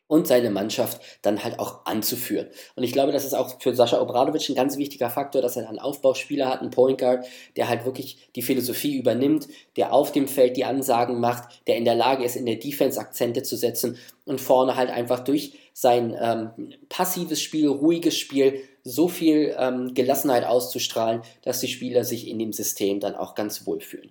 und 0.07 0.27
seine 0.27 0.51
Mannschaft 0.51 1.01
dann 1.23 1.43
halt 1.43 1.59
auch 1.59 1.87
anzuführen. 1.87 2.49
Und 2.77 2.83
ich 2.85 2.93
glaube, 2.93 3.13
das 3.13 3.25
ist 3.25 3.35
auch 3.35 3.61
für 3.61 3.75
Sascha 3.75 4.01
Obradovic 4.01 4.49
ein 4.49 4.55
ganz 4.55 4.77
wichtiger 4.77 5.11
Faktor, 5.11 5.41
dass 5.41 5.57
er 5.57 5.69
einen 5.69 5.79
Aufbauspieler 5.79 6.49
hat, 6.49 6.61
einen 6.61 6.71
Point 6.71 6.99
Guard, 6.99 7.27
der 7.57 7.69
halt 7.69 7.85
wirklich 7.85 8.29
die 8.37 8.43
Philosophie 8.43 8.97
übernimmt, 8.97 9.49
der 9.77 9.93
auf 9.93 10.13
dem 10.13 10.29
Feld 10.29 10.57
die 10.57 10.65
Ansagen 10.65 11.21
macht, 11.21 11.67
der 11.67 11.77
in 11.77 11.85
der 11.85 11.95
Lage 11.95 12.25
ist, 12.25 12.37
in 12.37 12.47
der 12.47 12.57
Defense 12.57 13.01
Akzente 13.01 13.43
zu 13.43 13.57
setzen 13.57 13.99
und 14.27 14.41
vorne 14.41 14.77
halt 14.77 14.91
einfach 14.91 15.21
durch 15.21 15.55
sein 15.73 16.17
ähm, 16.21 16.51
passives 16.89 17.43
Spiel, 17.43 17.69
ruhiges 17.69 18.17
Spiel, 18.17 18.63
so 18.85 19.09
viel 19.09 19.55
ähm, 19.59 19.95
Gelassenheit 19.95 20.45
auszustrahlen, 20.45 21.23
dass 21.43 21.61
die 21.61 21.69
Spieler 21.69 22.05
sich 22.05 22.29
in 22.29 22.39
dem 22.39 22.53
System 22.53 23.01
dann 23.01 23.15
auch 23.15 23.35
ganz 23.35 23.67
wohl 23.67 23.81
fühlen. 23.81 24.11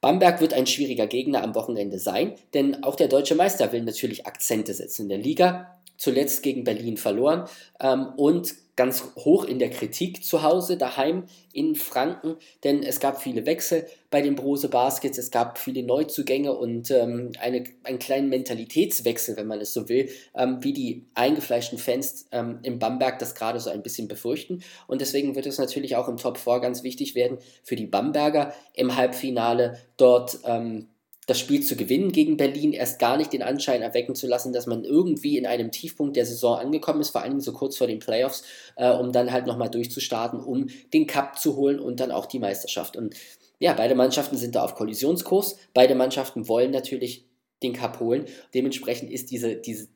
Bamberg 0.00 0.40
wird 0.40 0.52
ein 0.52 0.66
schwieriger 0.66 1.06
Gegner 1.06 1.42
am 1.42 1.54
Wochenende 1.54 1.98
sein, 1.98 2.34
denn 2.54 2.84
auch 2.84 2.96
der 2.96 3.08
deutsche 3.08 3.34
Meister 3.34 3.72
will 3.72 3.82
natürlich 3.82 4.26
Akzente 4.26 4.74
setzen 4.74 5.02
in 5.02 5.08
der 5.08 5.18
Liga. 5.18 5.75
Zuletzt 5.96 6.42
gegen 6.42 6.64
Berlin 6.64 6.96
verloren 6.96 7.48
ähm, 7.80 8.08
und 8.16 8.54
ganz 8.76 9.02
hoch 9.16 9.44
in 9.44 9.58
der 9.58 9.70
Kritik 9.70 10.22
zu 10.22 10.42
Hause, 10.42 10.76
daheim 10.76 11.24
in 11.52 11.74
Franken, 11.74 12.36
denn 12.62 12.82
es 12.82 13.00
gab 13.00 13.22
viele 13.22 13.46
Wechsel 13.46 13.86
bei 14.10 14.20
den 14.20 14.36
Brose 14.36 14.68
Baskets, 14.68 15.16
es 15.16 15.30
gab 15.30 15.58
viele 15.58 15.82
Neuzugänge 15.82 16.52
und 16.52 16.90
ähm, 16.90 17.32
eine, 17.40 17.64
einen 17.84 17.98
kleinen 17.98 18.28
Mentalitätswechsel, 18.28 19.36
wenn 19.38 19.46
man 19.46 19.62
es 19.62 19.72
so 19.72 19.88
will, 19.88 20.10
ähm, 20.34 20.58
wie 20.60 20.74
die 20.74 21.06
eingefleischten 21.14 21.78
Fans 21.78 22.26
ähm, 22.32 22.58
in 22.62 22.78
Bamberg 22.78 23.18
das 23.18 23.34
gerade 23.34 23.58
so 23.60 23.70
ein 23.70 23.82
bisschen 23.82 24.08
befürchten. 24.08 24.62
Und 24.86 25.00
deswegen 25.00 25.34
wird 25.34 25.46
es 25.46 25.58
natürlich 25.58 25.96
auch 25.96 26.08
im 26.08 26.18
Top 26.18 26.36
4 26.36 26.60
ganz 26.60 26.82
wichtig 26.82 27.14
werden 27.14 27.38
für 27.64 27.76
die 27.76 27.86
Bamberger 27.86 28.52
im 28.74 28.94
Halbfinale 28.94 29.78
dort 29.96 30.38
ähm, 30.44 30.88
das 31.26 31.40
Spiel 31.40 31.62
zu 31.62 31.74
gewinnen 31.74 32.12
gegen 32.12 32.36
Berlin, 32.36 32.72
erst 32.72 33.00
gar 33.00 33.16
nicht 33.16 33.32
den 33.32 33.42
Anschein 33.42 33.82
erwecken 33.82 34.14
zu 34.14 34.28
lassen, 34.28 34.52
dass 34.52 34.66
man 34.66 34.84
irgendwie 34.84 35.36
in 35.36 35.44
einem 35.44 35.72
Tiefpunkt 35.72 36.16
der 36.16 36.24
Saison 36.24 36.56
angekommen 36.56 37.00
ist, 37.00 37.10
vor 37.10 37.22
allem 37.22 37.40
so 37.40 37.52
kurz 37.52 37.76
vor 37.76 37.88
den 37.88 37.98
Playoffs, 37.98 38.44
äh, 38.76 38.90
um 38.90 39.10
dann 39.10 39.32
halt 39.32 39.46
nochmal 39.46 39.68
durchzustarten, 39.68 40.40
um 40.40 40.68
den 40.94 41.08
Cup 41.08 41.38
zu 41.38 41.56
holen 41.56 41.80
und 41.80 41.98
dann 41.98 42.12
auch 42.12 42.26
die 42.26 42.38
Meisterschaft. 42.38 42.96
Und 42.96 43.16
ja, 43.58 43.72
beide 43.72 43.96
Mannschaften 43.96 44.36
sind 44.36 44.54
da 44.54 44.62
auf 44.62 44.76
Kollisionskurs. 44.76 45.56
Beide 45.74 45.96
Mannschaften 45.96 46.46
wollen 46.46 46.70
natürlich 46.70 47.26
den 47.62 47.72
Cup 47.72 47.98
holen. 47.98 48.26
Dementsprechend 48.54 49.10
ist 49.10 49.32
diese, 49.32 49.56
diese, 49.56 49.88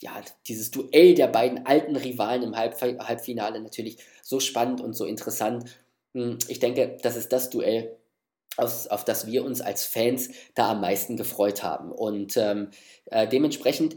ja, 0.00 0.22
dieses 0.46 0.70
Duell 0.70 1.14
der 1.14 1.26
beiden 1.26 1.66
alten 1.66 1.96
Rivalen 1.96 2.42
im 2.42 2.56
Halb 2.56 2.80
Halbfinale 2.80 3.60
natürlich 3.60 3.98
so 4.22 4.40
spannend 4.40 4.80
und 4.80 4.94
so 4.94 5.04
interessant. 5.04 5.64
Hm, 6.14 6.38
ich 6.48 6.60
denke, 6.60 6.96
das 7.02 7.16
ist 7.16 7.32
das 7.32 7.50
Duell, 7.50 7.98
aus, 8.56 8.86
auf 8.86 9.04
das 9.04 9.26
wir 9.26 9.44
uns 9.44 9.60
als 9.60 9.84
Fans 9.84 10.30
da 10.54 10.72
am 10.72 10.80
meisten 10.80 11.16
gefreut 11.16 11.62
haben. 11.62 11.90
Und 11.90 12.36
ähm, 12.36 12.68
äh, 13.06 13.26
dementsprechend 13.26 13.96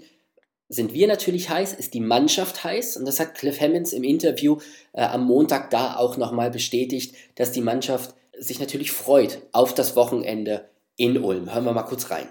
sind 0.68 0.94
wir 0.94 1.08
natürlich 1.08 1.50
heiß, 1.50 1.74
ist 1.74 1.94
die 1.94 2.02
Mannschaft 2.02 2.64
heiß 2.64 2.98
und 2.98 3.06
das 3.06 3.20
hat 3.20 3.36
Cliff 3.36 3.62
Hammonds 3.62 3.94
im 3.94 4.04
Interview 4.04 4.58
äh, 4.94 5.04
am 5.04 5.26
Montag 5.26 5.70
da 5.70 5.96
auch 5.96 6.18
nochmal 6.18 6.50
bestätigt, 6.50 7.16
dass 7.36 7.52
die 7.52 7.62
Mannschaft 7.62 8.16
sich 8.38 8.60
natürlich 8.60 8.92
freut 8.92 9.42
auf 9.52 9.74
das 9.74 9.96
Wochenende 9.96 10.70
in 10.98 11.18
Ulm. 11.18 11.54
Hören 11.54 11.66
wir 11.66 11.74
mal 11.74 11.84
kurz 11.84 12.10
rein. 12.10 12.28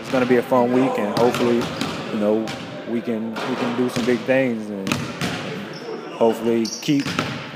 It's 0.00 0.12
going 0.12 0.22
to 0.22 0.28
be 0.28 0.38
a 0.38 0.42
fun 0.42 0.72
week 0.74 0.98
and 0.98 1.18
hopefully, 1.18 1.60
you 2.12 2.18
know, 2.20 2.44
we 2.90 3.00
can 3.00 3.32
we 3.32 3.56
can 3.56 3.76
do 3.76 3.88
some 3.90 4.06
big 4.06 4.18
things 4.24 4.70
and 4.70 4.88
hopefully 6.18 6.64
keep 6.80 7.04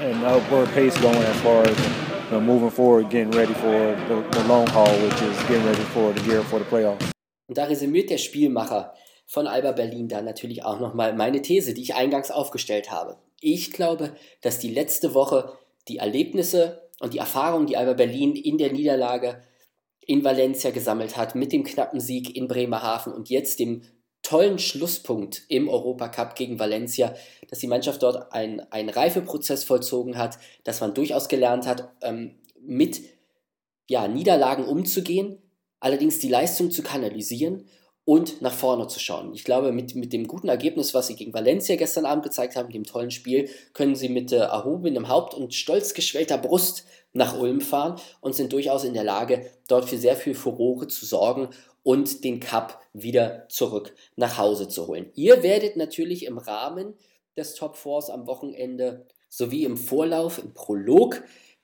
an 0.01 0.23
upward 0.25 0.69
pace 0.75 0.99
going 1.01 1.17
as 1.17 1.37
far 1.41 1.63
as 1.63 2.12
know, 2.33 2.41
moving 2.41 2.71
forward, 2.71 3.11
getting 3.11 3.31
ready 3.33 3.55
for 3.55 3.95
the, 4.09 4.25
the 4.31 4.45
long 4.49 4.67
haul, 4.69 4.93
which 5.05 5.21
is 5.23 5.37
getting 5.49 5.65
ready 5.67 5.85
for 5.95 6.13
the 6.13 6.21
gear 6.23 6.43
for 6.43 6.59
the 6.59 6.65
playoffs. 6.65 7.13
Und 7.49 7.59
da 7.59 7.65
resümiert 7.65 8.11
der 8.11 8.19
Spielmacher 8.19 8.95
von 9.27 9.47
Alba 9.47 9.73
Berlin 9.73 10.09
dann 10.09 10.25
natürlich 10.25 10.65
auch 10.65 10.81
nochmal 10.81 11.15
meine 11.15 11.43
These, 11.43 11.75
die 11.75 11.83
ich 11.83 11.95
eingangs 11.95 12.31
aufgestellt 12.31 12.91
habe. 12.91 13.19
Ich 13.41 13.73
glaube, 13.73 14.15
dass 14.41 14.59
die 14.59 14.73
letzte 14.73 15.15
Woche 15.15 15.53
die 15.89 15.99
Erlebnisse 15.99 16.89
und 17.01 17.13
die 17.13 17.19
Erfahrungen, 17.19 17.67
die 17.67 17.77
Alba 17.77 17.93
Berlin 17.95 18.35
in 18.37 18.57
der 18.57 18.73
Niederlage 18.73 19.43
in 20.07 20.25
Valencia 20.25 20.71
gesammelt 20.71 21.17
hat, 21.17 21.35
mit 21.35 21.53
dem 21.53 21.65
knappen 21.65 22.01
Sieg 22.01 22.35
in 22.35 22.49
Bremerhaven 22.49 23.13
und 23.13 23.29
jetzt 23.31 23.61
dem 23.61 23.83
tollen 24.33 24.59
Schlusspunkt 24.59 25.43
im 25.49 25.69
Europacup 25.69 26.37
gegen 26.37 26.59
Valencia, 26.59 27.15
dass 27.51 27.59
die 27.59 27.67
Mannschaft 27.67 28.03
dort 28.03 28.33
einen 28.33 28.89
Reifeprozess 28.89 29.63
vollzogen 29.63 30.17
hat, 30.17 30.39
dass 30.65 30.81
man 30.81 30.95
durchaus 30.95 31.29
gelernt 31.29 31.67
hat, 31.67 31.93
ähm, 32.01 32.37
mit 32.59 33.03
ja, 33.91 34.09
Niederlagen 34.09 34.65
umzugehen, 34.65 35.37
allerdings 35.81 36.19
die 36.19 36.31
Leistung 36.31 36.71
zu 36.71 36.83
kanalisieren 36.83 37.67
und 38.07 38.41
nach 38.41 38.55
vorne 38.55 38.87
zu 38.87 39.01
schauen. 39.01 39.35
Ich 39.35 39.45
glaube, 39.45 39.71
mit, 39.71 39.95
mit 39.97 40.15
dem 40.15 40.27
guten 40.27 40.49
Ergebnis, 40.49 40.95
was 40.95 41.09
sie 41.09 41.17
gegen 41.17 41.35
Valencia 41.35 41.77
gestern 41.77 42.07
Abend 42.07 42.25
gezeigt 42.25 42.57
haben, 42.57 42.73
dem 42.73 42.85
tollen 42.85 43.11
Spiel, 43.11 43.51
können 43.75 43.97
sie 43.97 44.09
mit 44.09 44.33
äh, 44.33 44.37
erhobenem 44.37 45.09
Haupt 45.09 45.35
und 45.35 45.53
stolz 45.53 45.93
geschwellter 45.93 46.39
Brust 46.39 46.87
nach 47.13 47.39
Ulm 47.39 47.61
fahren 47.61 48.01
und 48.23 48.35
sind 48.35 48.55
durchaus 48.55 48.85
in 48.85 48.95
der 48.95 49.05
Lage, 49.05 49.51
dort 49.69 49.91
für 49.91 49.99
sehr 49.99 50.17
viel 50.17 50.35
Furore 50.35 50.89
zu 50.89 51.05
sorgen 51.05 51.51
und 51.83 52.25
den 52.25 52.41
Cup 52.41 52.81
wieder 52.93 53.47
zurück 53.49 53.95
nach 54.17 54.39
Hause 54.39 54.69
zu 54.69 54.87
holen. 54.87 55.11
Ihr 55.15 55.43
werdet 55.43 55.77
natürlich 55.77 56.27
im 56.27 56.39
Rahmen 56.39 56.95
des 57.37 57.55
Top 57.55 57.77
Fours 57.77 58.11
am 58.11 58.27
Wochenende 58.27 59.07
sowie 59.29 59.65
im 59.65 59.77
Vorlauf, 59.77 60.39
im 60.39 60.53
Prolog 60.53 61.23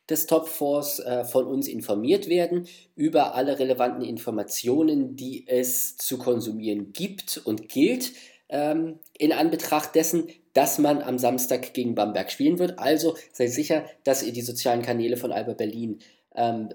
des 0.08 0.26
Top 0.26 0.48
Fours 0.48 1.00
äh, 1.00 1.24
von 1.24 1.46
uns 1.46 1.68
informiert 1.68 2.28
werden 2.28 2.66
über 2.96 3.34
alle 3.34 3.58
relevanten 3.58 4.02
Informationen, 4.02 5.16
die 5.16 5.46
es 5.46 5.96
zu 5.96 6.18
konsumieren 6.18 6.92
gibt 6.92 7.40
und 7.44 7.68
gilt. 7.68 8.12
Ähm, 8.48 8.98
in 9.18 9.32
Anbetracht 9.32 9.94
dessen, 9.94 10.28
dass 10.54 10.78
man 10.78 11.02
am 11.02 11.18
Samstag 11.18 11.74
gegen 11.74 11.94
Bamberg 11.94 12.32
spielen 12.32 12.58
wird. 12.58 12.78
Also 12.78 13.14
seid 13.32 13.50
sicher, 13.50 13.84
dass 14.04 14.22
ihr 14.22 14.32
die 14.32 14.40
sozialen 14.40 14.80
Kanäle 14.80 15.18
von 15.18 15.30
Alba 15.30 15.52
Berlin 15.52 15.98
ähm, 16.34 16.70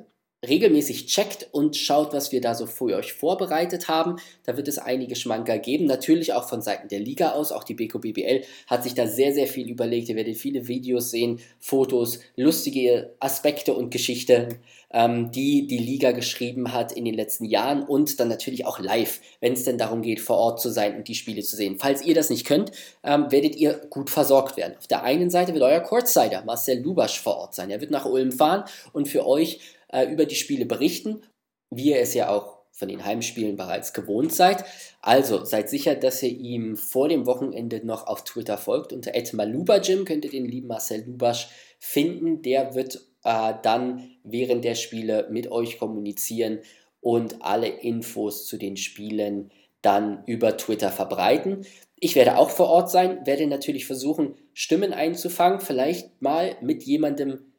regelmäßig 0.47 1.07
checkt 1.07 1.47
und 1.51 1.75
schaut, 1.75 2.13
was 2.13 2.31
wir 2.31 2.41
da 2.41 2.53
so 2.53 2.65
für 2.65 2.97
euch 2.97 3.13
vorbereitet 3.13 3.87
haben. 3.87 4.17
Da 4.45 4.57
wird 4.57 4.67
es 4.67 4.77
einige 4.77 5.15
Schmanker 5.15 5.57
geben, 5.57 5.85
natürlich 5.85 6.33
auch 6.33 6.47
von 6.47 6.61
Seiten 6.61 6.87
der 6.89 6.99
Liga 6.99 7.31
aus. 7.31 7.51
Auch 7.51 7.63
die 7.63 7.73
BK 7.73 7.99
BBL 7.99 8.43
hat 8.67 8.83
sich 8.83 8.93
da 8.93 9.07
sehr, 9.07 9.33
sehr 9.33 9.47
viel 9.47 9.69
überlegt. 9.69 10.09
Ihr 10.09 10.15
werdet 10.15 10.37
viele 10.37 10.67
Videos 10.67 11.11
sehen, 11.11 11.39
Fotos, 11.59 12.19
lustige 12.35 13.13
Aspekte 13.19 13.73
und 13.73 13.91
Geschichten, 13.91 14.59
ähm, 14.91 15.31
die 15.31 15.65
die 15.67 15.77
Liga 15.77 16.11
geschrieben 16.11 16.73
hat 16.73 16.91
in 16.91 17.05
den 17.05 17.15
letzten 17.15 17.45
Jahren 17.45 17.83
und 17.83 18.19
dann 18.19 18.27
natürlich 18.27 18.65
auch 18.65 18.79
live, 18.79 19.21
wenn 19.39 19.53
es 19.53 19.63
denn 19.63 19.77
darum 19.77 20.01
geht, 20.01 20.19
vor 20.19 20.37
Ort 20.37 20.61
zu 20.61 20.69
sein 20.69 20.95
und 20.97 21.07
die 21.07 21.15
Spiele 21.15 21.41
zu 21.41 21.55
sehen. 21.55 21.77
Falls 21.79 22.03
ihr 22.03 22.13
das 22.13 22.29
nicht 22.29 22.45
könnt, 22.45 22.71
ähm, 23.03 23.31
werdet 23.31 23.55
ihr 23.55 23.73
gut 23.89 24.09
versorgt 24.09 24.57
werden. 24.57 24.75
Auf 24.77 24.87
der 24.87 25.03
einen 25.03 25.29
Seite 25.29 25.53
wird 25.53 25.63
euer 25.63 25.79
Courtsider 25.79 26.43
Marcel 26.45 26.79
Lubasch 26.79 27.19
vor 27.19 27.37
Ort 27.37 27.55
sein. 27.55 27.69
Er 27.69 27.81
wird 27.81 27.91
nach 27.91 28.05
Ulm 28.05 28.31
fahren 28.31 28.65
und 28.91 29.07
für 29.07 29.25
euch 29.25 29.59
äh, 29.93 30.05
über 30.05 30.25
die 30.25 30.35
Spiele 30.35 30.65
berichten, 30.65 31.21
wie 31.69 31.91
ihr 31.91 31.99
es 31.99 32.13
ja 32.13 32.29
auch 32.29 32.63
von 32.71 32.87
den 32.87 33.05
Heimspielen 33.05 33.55
bereits 33.55 33.93
gewohnt 33.93 34.33
seid. 34.33 34.65
Also 35.01 35.45
seid 35.45 35.69
sicher, 35.69 35.95
dass 35.95 36.23
ihr 36.23 36.31
ihm 36.31 36.75
vor 36.75 37.07
dem 37.07 37.25
Wochenende 37.27 37.85
noch 37.85 38.07
auf 38.07 38.23
Twitter 38.23 38.57
folgt. 38.57 38.91
Unter 38.91 39.11
@malubajim 39.33 40.05
könnt 40.05 40.25
ihr 40.25 40.31
den 40.31 40.45
lieben 40.45 40.67
Marcel 40.67 41.05
Lubasch 41.05 41.49
finden. 41.79 42.41
Der 42.41 42.73
wird 42.73 42.95
äh, 43.23 43.53
dann 43.61 44.09
während 44.23 44.65
der 44.65 44.75
Spiele 44.75 45.27
mit 45.29 45.51
euch 45.51 45.77
kommunizieren 45.77 46.59
und 46.99 47.43
alle 47.43 47.67
Infos 47.67 48.47
zu 48.47 48.57
den 48.57 48.75
Spielen 48.75 49.51
dann 49.83 50.23
über 50.25 50.57
Twitter 50.57 50.89
verbreiten. 50.89 51.65
Ich 51.99 52.15
werde 52.15 52.37
auch 52.37 52.49
vor 52.49 52.69
Ort 52.69 52.89
sein, 52.89 53.25
werde 53.25 53.45
natürlich 53.45 53.85
versuchen, 53.85 54.35
Stimmen 54.53 54.93
einzufangen, 54.93 55.59
vielleicht 55.59 56.21
mal 56.21 56.55
mit 56.61 56.83
jemandem 56.83 57.52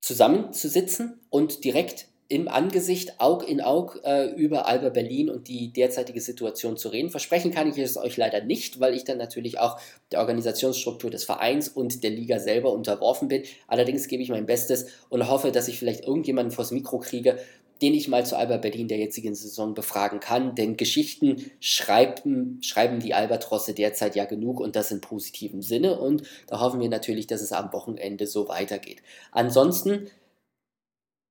zusammenzusitzen 0.00 1.20
und 1.30 1.64
direkt 1.64 2.06
im 2.30 2.46
Angesicht, 2.46 3.20
Aug 3.20 3.42
in 3.42 3.60
Aug 3.60 4.00
äh, 4.04 4.28
über 4.30 4.68
Alba 4.68 4.90
Berlin 4.90 5.30
und 5.30 5.48
die 5.48 5.72
derzeitige 5.72 6.20
Situation 6.20 6.76
zu 6.76 6.88
reden. 6.88 7.10
Versprechen 7.10 7.50
kann 7.50 7.68
ich 7.68 7.76
es 7.76 7.96
euch 7.96 8.16
leider 8.16 8.40
nicht, 8.40 8.78
weil 8.78 8.94
ich 8.94 9.02
dann 9.02 9.18
natürlich 9.18 9.58
auch 9.58 9.80
der 10.12 10.20
Organisationsstruktur 10.20 11.10
des 11.10 11.24
Vereins 11.24 11.68
und 11.68 12.04
der 12.04 12.10
Liga 12.10 12.38
selber 12.38 12.72
unterworfen 12.72 13.26
bin. 13.26 13.42
Allerdings 13.66 14.06
gebe 14.06 14.22
ich 14.22 14.28
mein 14.28 14.46
Bestes 14.46 14.86
und 15.08 15.28
hoffe, 15.28 15.50
dass 15.50 15.66
ich 15.66 15.80
vielleicht 15.80 16.04
irgendjemanden 16.04 16.52
vors 16.52 16.70
Mikro 16.70 17.00
kriege, 17.00 17.36
den 17.82 17.94
ich 17.94 18.08
mal 18.08 18.26
zu 18.26 18.36
Alba 18.36 18.58
Berlin 18.58 18.88
der 18.88 18.98
jetzigen 18.98 19.34
Saison 19.34 19.74
befragen 19.74 20.20
kann. 20.20 20.54
Denn 20.54 20.76
Geschichten 20.76 21.50
schreiben, 21.60 22.60
schreiben 22.62 23.00
die 23.00 23.14
Albatrosse 23.14 23.74
derzeit 23.74 24.16
ja 24.16 24.24
genug 24.24 24.60
und 24.60 24.76
das 24.76 24.90
in 24.90 25.00
positivem 25.00 25.62
Sinne. 25.62 25.98
Und 25.98 26.22
da 26.46 26.60
hoffen 26.60 26.80
wir 26.80 26.88
natürlich, 26.88 27.26
dass 27.26 27.40
es 27.40 27.52
am 27.52 27.72
Wochenende 27.72 28.26
so 28.26 28.48
weitergeht. 28.48 29.02
Ansonsten 29.32 30.10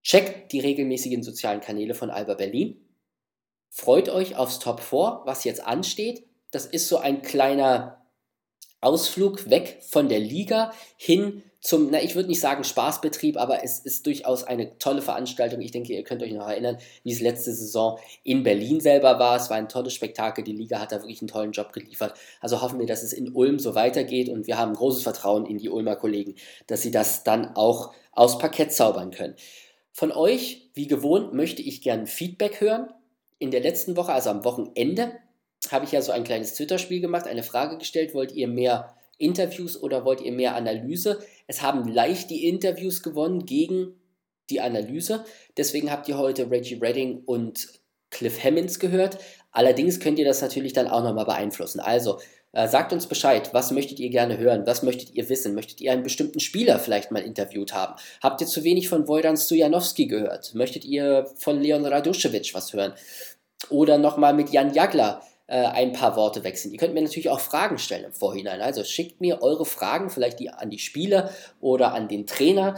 checkt 0.02 0.52
die 0.52 0.60
regelmäßigen 0.60 1.24
sozialen 1.24 1.62
Kanäle 1.62 1.94
von 1.94 2.10
Alba 2.10 2.34
Berlin. 2.34 2.82
Freut 3.70 4.10
euch 4.10 4.36
aufs 4.36 4.60
Top 4.60 4.80
4, 4.80 5.22
was 5.26 5.44
jetzt 5.44 5.64
ansteht. 5.64 6.24
Das 6.52 6.66
ist 6.66 6.88
so 6.88 6.98
ein 6.98 7.22
kleiner 7.22 8.04
Ausflug 8.82 9.50
weg 9.50 9.80
von 9.82 10.10
der 10.10 10.20
Liga 10.20 10.74
hin 10.98 11.44
zum, 11.62 11.90
na, 11.92 12.02
ich 12.02 12.16
würde 12.16 12.30
nicht 12.30 12.40
sagen 12.40 12.64
Spaßbetrieb, 12.64 13.36
aber 13.36 13.66
es 13.66 13.80
ist 13.80 14.06
durchaus 14.06 14.46
eine 14.46 14.78
tolle 14.80 15.02
Veranstaltung. 15.02 15.60
Ich 15.60 15.72
denke, 15.72 15.94
ihr 15.94 16.04
könnt 16.04 16.24
euch 16.24 16.32
noch 16.32 16.48
erinnern, 16.48 16.78
wie 17.04 17.12
es 17.12 17.20
letzte 17.20 17.54
Saison 17.54 18.00
in 18.24 18.44
Berlin 18.44 18.80
selber 18.80 19.20
war. 19.20 19.36
Es 19.36 19.50
war 19.50 19.58
ein 19.58 19.68
tolles 19.68 19.94
Spektakel. 19.94 20.44
Die 20.44 20.54
Liga 20.54 20.80
hat 20.80 20.94
da 20.94 21.02
wirklich 21.02 21.22
einen 21.22 21.28
tollen 21.28 21.52
Job 21.52 21.74
geliefert. 21.74 22.14
Also 22.40 22.62
hoffen 22.62 22.80
wir, 22.80 22.86
dass 22.86 23.04
es 23.04 23.12
in 23.12 23.34
Ulm 23.34 23.60
so 23.60 23.76
weitergeht 23.76 24.30
und 24.30 24.48
wir 24.48 24.58
haben 24.58 24.74
großes 24.74 25.04
Vertrauen 25.04 25.46
in 25.46 25.58
die 25.58 25.70
Ulmer 25.70 25.98
Kollegen, 25.98 26.36
dass 26.68 26.82
sie 26.82 26.92
das 26.92 27.26
dann 27.26 27.56
auch 27.56 27.94
aus 28.14 28.38
Parkett 28.38 28.72
zaubern 28.72 29.12
können. 29.12 29.36
Von 29.92 30.14
euch, 30.14 30.70
wie 30.76 30.88
gewohnt, 30.88 31.34
möchte 31.34 31.62
ich 31.62 31.82
gerne 31.82 32.08
Feedback 32.08 32.62
hören. 32.62 32.88
In 33.38 33.52
der 33.52 33.60
letzten 33.60 33.98
Woche, 33.98 34.14
also 34.14 34.30
am 34.30 34.46
Wochenende, 34.46 35.12
habe 35.72 35.84
ich 35.84 35.92
ja 35.92 36.02
so 36.02 36.14
ein 36.14 36.24
kleines 36.24 36.54
Twitter-Spiel 36.54 37.02
gemacht, 37.02 37.28
eine 37.28 37.44
Frage 37.44 37.78
gestellt, 37.78 38.14
wollt 38.14 38.32
ihr 38.32 38.48
mehr 38.48 38.96
Interviews 39.18 39.82
oder 39.82 40.06
wollt 40.06 40.22
ihr 40.22 40.32
mehr 40.32 40.56
Analyse? 40.56 41.20
Es 41.50 41.64
haben 41.64 41.88
leicht 41.88 42.30
die 42.30 42.48
Interviews 42.48 43.02
gewonnen 43.02 43.44
gegen 43.44 44.00
die 44.52 44.62
Analyse. 44.62 45.26
Deswegen 45.58 45.92
habt 45.92 46.08
ihr 46.08 46.16
heute 46.16 46.52
Reggie 46.52 46.76
Redding 46.76 47.24
und 47.26 47.68
Cliff 48.12 48.44
Hammonds 48.44 48.78
gehört. 48.78 49.18
Allerdings 49.52 50.00
könnt 50.00 50.20
ihr 50.20 50.26
das 50.26 50.44
natürlich 50.44 50.74
dann 50.74 50.88
auch 50.88 51.04
nochmal 51.04 51.26
beeinflussen. 51.26 51.80
Also 51.80 52.20
äh, 52.52 52.68
sagt 52.68 52.94
uns 52.94 53.08
Bescheid, 53.08 53.50
was 53.52 53.72
möchtet 53.72 54.00
ihr 54.00 54.12
gerne 54.12 54.38
hören, 54.38 54.68
was 54.68 54.84
möchtet 54.84 55.16
ihr 55.16 55.28
wissen, 55.28 55.56
möchtet 55.56 55.82
ihr 55.82 55.92
einen 55.92 56.04
bestimmten 56.04 56.40
Spieler 56.40 56.78
vielleicht 56.78 57.10
mal 57.10 57.24
interviewt 57.24 57.74
haben? 57.74 57.96
Habt 58.22 58.42
ihr 58.42 58.48
zu 58.48 58.64
wenig 58.64 58.88
von 58.88 59.08
Wojdan 59.08 59.36
Stojanowski 59.36 60.06
gehört? 60.06 60.54
Möchtet 60.54 60.86
ihr 60.86 61.26
von 61.36 61.60
Leon 61.60 61.84
Raduschewitsch 61.84 62.54
was 62.54 62.74
hören? 62.74 62.94
Oder 63.72 63.98
nochmal 63.98 64.36
mit 64.36 64.52
Jan 64.52 64.72
Jagler 64.76 65.24
äh, 65.50 65.66
ein 65.66 65.94
paar 65.94 66.16
Worte 66.16 66.44
wechseln. 66.44 66.72
Ihr 66.72 66.78
könnt 66.78 66.94
mir 66.94 67.02
natürlich 67.02 67.30
auch 67.30 67.40
Fragen 67.40 67.80
stellen 67.80 68.06
im 68.06 68.14
Vorhinein. 68.14 68.62
Also 68.62 68.84
schickt 68.84 69.20
mir 69.20 69.42
eure 69.42 69.66
Fragen, 69.66 70.12
vielleicht 70.12 70.40
die 70.40 70.52
an 70.52 70.70
die 70.70 70.78
Spieler 70.78 71.32
oder 71.60 71.94
an 71.94 72.08
den 72.08 72.28
Trainer. 72.28 72.76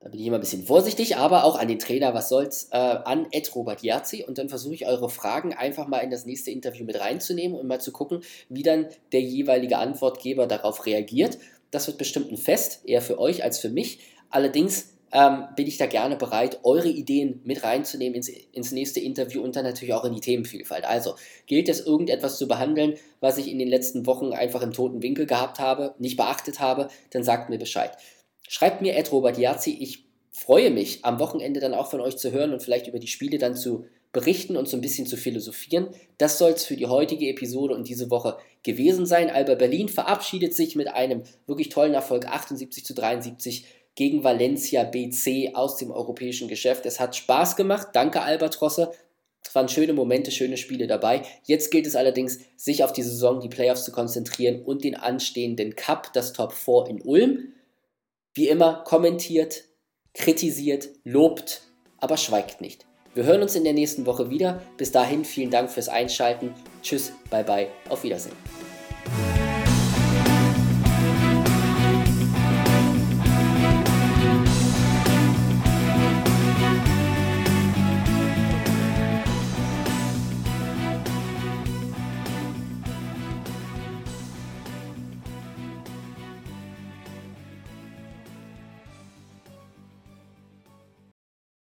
Da 0.00 0.10
bin 0.10 0.20
ich 0.20 0.26
immer 0.26 0.36
ein 0.36 0.42
bisschen 0.42 0.66
vorsichtig, 0.66 1.16
aber 1.16 1.44
auch 1.44 1.58
an 1.58 1.66
den 1.66 1.78
Trainer, 1.78 2.12
was 2.12 2.28
soll's, 2.28 2.68
äh, 2.72 2.76
an 2.76 3.26
Ed 3.30 3.54
Robert 3.54 3.80
Jerzi. 3.80 4.22
Und 4.22 4.36
dann 4.36 4.50
versuche 4.50 4.74
ich 4.74 4.86
eure 4.86 5.08
Fragen 5.08 5.54
einfach 5.54 5.86
mal 5.86 6.00
in 6.00 6.10
das 6.10 6.26
nächste 6.26 6.50
Interview 6.50 6.84
mit 6.84 7.00
reinzunehmen 7.00 7.58
und 7.58 7.66
mal 7.66 7.80
zu 7.80 7.90
gucken, 7.90 8.22
wie 8.50 8.62
dann 8.62 8.88
der 9.12 9.22
jeweilige 9.22 9.78
Antwortgeber 9.78 10.46
darauf 10.46 10.84
reagiert. 10.84 11.38
Das 11.70 11.86
wird 11.86 11.96
bestimmt 11.96 12.30
ein 12.30 12.36
Fest, 12.36 12.82
eher 12.84 13.00
für 13.00 13.18
euch 13.18 13.42
als 13.42 13.58
für 13.58 13.70
mich. 13.70 14.00
Allerdings 14.28 14.93
ähm, 15.14 15.44
bin 15.54 15.68
ich 15.68 15.76
da 15.78 15.86
gerne 15.86 16.16
bereit, 16.16 16.58
eure 16.64 16.88
Ideen 16.88 17.40
mit 17.44 17.62
reinzunehmen 17.62 18.16
ins, 18.16 18.28
ins 18.28 18.72
nächste 18.72 18.98
Interview 18.98 19.42
und 19.42 19.54
dann 19.54 19.64
natürlich 19.64 19.94
auch 19.94 20.04
in 20.04 20.12
die 20.12 20.20
Themenvielfalt. 20.20 20.84
Also 20.84 21.14
gilt 21.46 21.68
es 21.68 21.86
irgendetwas 21.86 22.36
zu 22.36 22.48
behandeln, 22.48 22.94
was 23.20 23.38
ich 23.38 23.48
in 23.48 23.60
den 23.60 23.68
letzten 23.68 24.06
Wochen 24.06 24.32
einfach 24.32 24.60
im 24.60 24.72
toten 24.72 25.02
Winkel 25.02 25.26
gehabt 25.26 25.60
habe, 25.60 25.94
nicht 25.98 26.16
beachtet 26.16 26.58
habe, 26.58 26.88
dann 27.10 27.22
sagt 27.22 27.48
mir 27.48 27.58
Bescheid. 27.58 27.92
Schreibt 28.48 28.82
mir 28.82 28.96
Ed 28.96 29.12
Robert 29.12 29.38
Yazzi, 29.38 29.78
ich 29.80 30.04
freue 30.32 30.72
mich, 30.72 31.04
am 31.04 31.20
Wochenende 31.20 31.60
dann 31.60 31.74
auch 31.74 31.88
von 31.88 32.00
euch 32.00 32.16
zu 32.16 32.32
hören 32.32 32.52
und 32.52 32.62
vielleicht 32.62 32.88
über 32.88 32.98
die 32.98 33.06
Spiele 33.06 33.38
dann 33.38 33.54
zu 33.54 33.86
berichten 34.12 34.56
und 34.56 34.68
so 34.68 34.76
ein 34.76 34.80
bisschen 34.80 35.06
zu 35.06 35.16
philosophieren. 35.16 35.88
Das 36.18 36.38
soll 36.38 36.52
es 36.52 36.64
für 36.64 36.76
die 36.76 36.86
heutige 36.86 37.28
Episode 37.28 37.74
und 37.74 37.88
diese 37.88 38.10
Woche 38.10 38.36
gewesen 38.64 39.06
sein. 39.06 39.30
Alba 39.30 39.54
Berlin 39.54 39.88
verabschiedet 39.88 40.54
sich 40.54 40.74
mit 40.74 40.88
einem 40.88 41.22
wirklich 41.46 41.68
tollen 41.68 41.94
Erfolg 41.94 42.26
78 42.26 42.84
zu 42.84 42.94
73 42.94 43.64
gegen 43.94 44.24
Valencia 44.24 44.84
BC 44.84 45.54
aus 45.54 45.76
dem 45.76 45.90
europäischen 45.90 46.48
Geschäft. 46.48 46.86
Es 46.86 47.00
hat 47.00 47.16
Spaß 47.16 47.56
gemacht. 47.56 47.88
Danke, 47.92 48.22
Albatrosse. 48.22 48.92
Es 49.46 49.54
waren 49.54 49.68
schöne 49.68 49.92
Momente, 49.92 50.30
schöne 50.30 50.56
Spiele 50.56 50.86
dabei. 50.86 51.22
Jetzt 51.44 51.70
gilt 51.70 51.86
es 51.86 51.96
allerdings, 51.96 52.40
sich 52.56 52.82
auf 52.82 52.92
die 52.92 53.02
Saison, 53.02 53.40
die 53.40 53.48
Playoffs 53.48 53.84
zu 53.84 53.92
konzentrieren 53.92 54.62
und 54.62 54.84
den 54.84 54.96
anstehenden 54.96 55.76
Cup, 55.76 56.12
das 56.12 56.32
Top 56.32 56.52
4 56.52 56.86
in 56.88 57.02
Ulm. 57.02 57.52
Wie 58.34 58.48
immer, 58.48 58.82
kommentiert, 58.84 59.64
kritisiert, 60.14 60.88
lobt, 61.04 61.62
aber 61.98 62.16
schweigt 62.16 62.60
nicht. 62.60 62.86
Wir 63.14 63.24
hören 63.24 63.42
uns 63.42 63.54
in 63.54 63.62
der 63.62 63.74
nächsten 63.74 64.06
Woche 64.06 64.30
wieder. 64.30 64.60
Bis 64.76 64.90
dahin 64.90 65.24
vielen 65.24 65.50
Dank 65.50 65.70
fürs 65.70 65.88
Einschalten. 65.88 66.52
Tschüss, 66.82 67.12
bye 67.30 67.44
bye, 67.44 67.68
auf 67.88 68.02
Wiedersehen. 68.02 68.63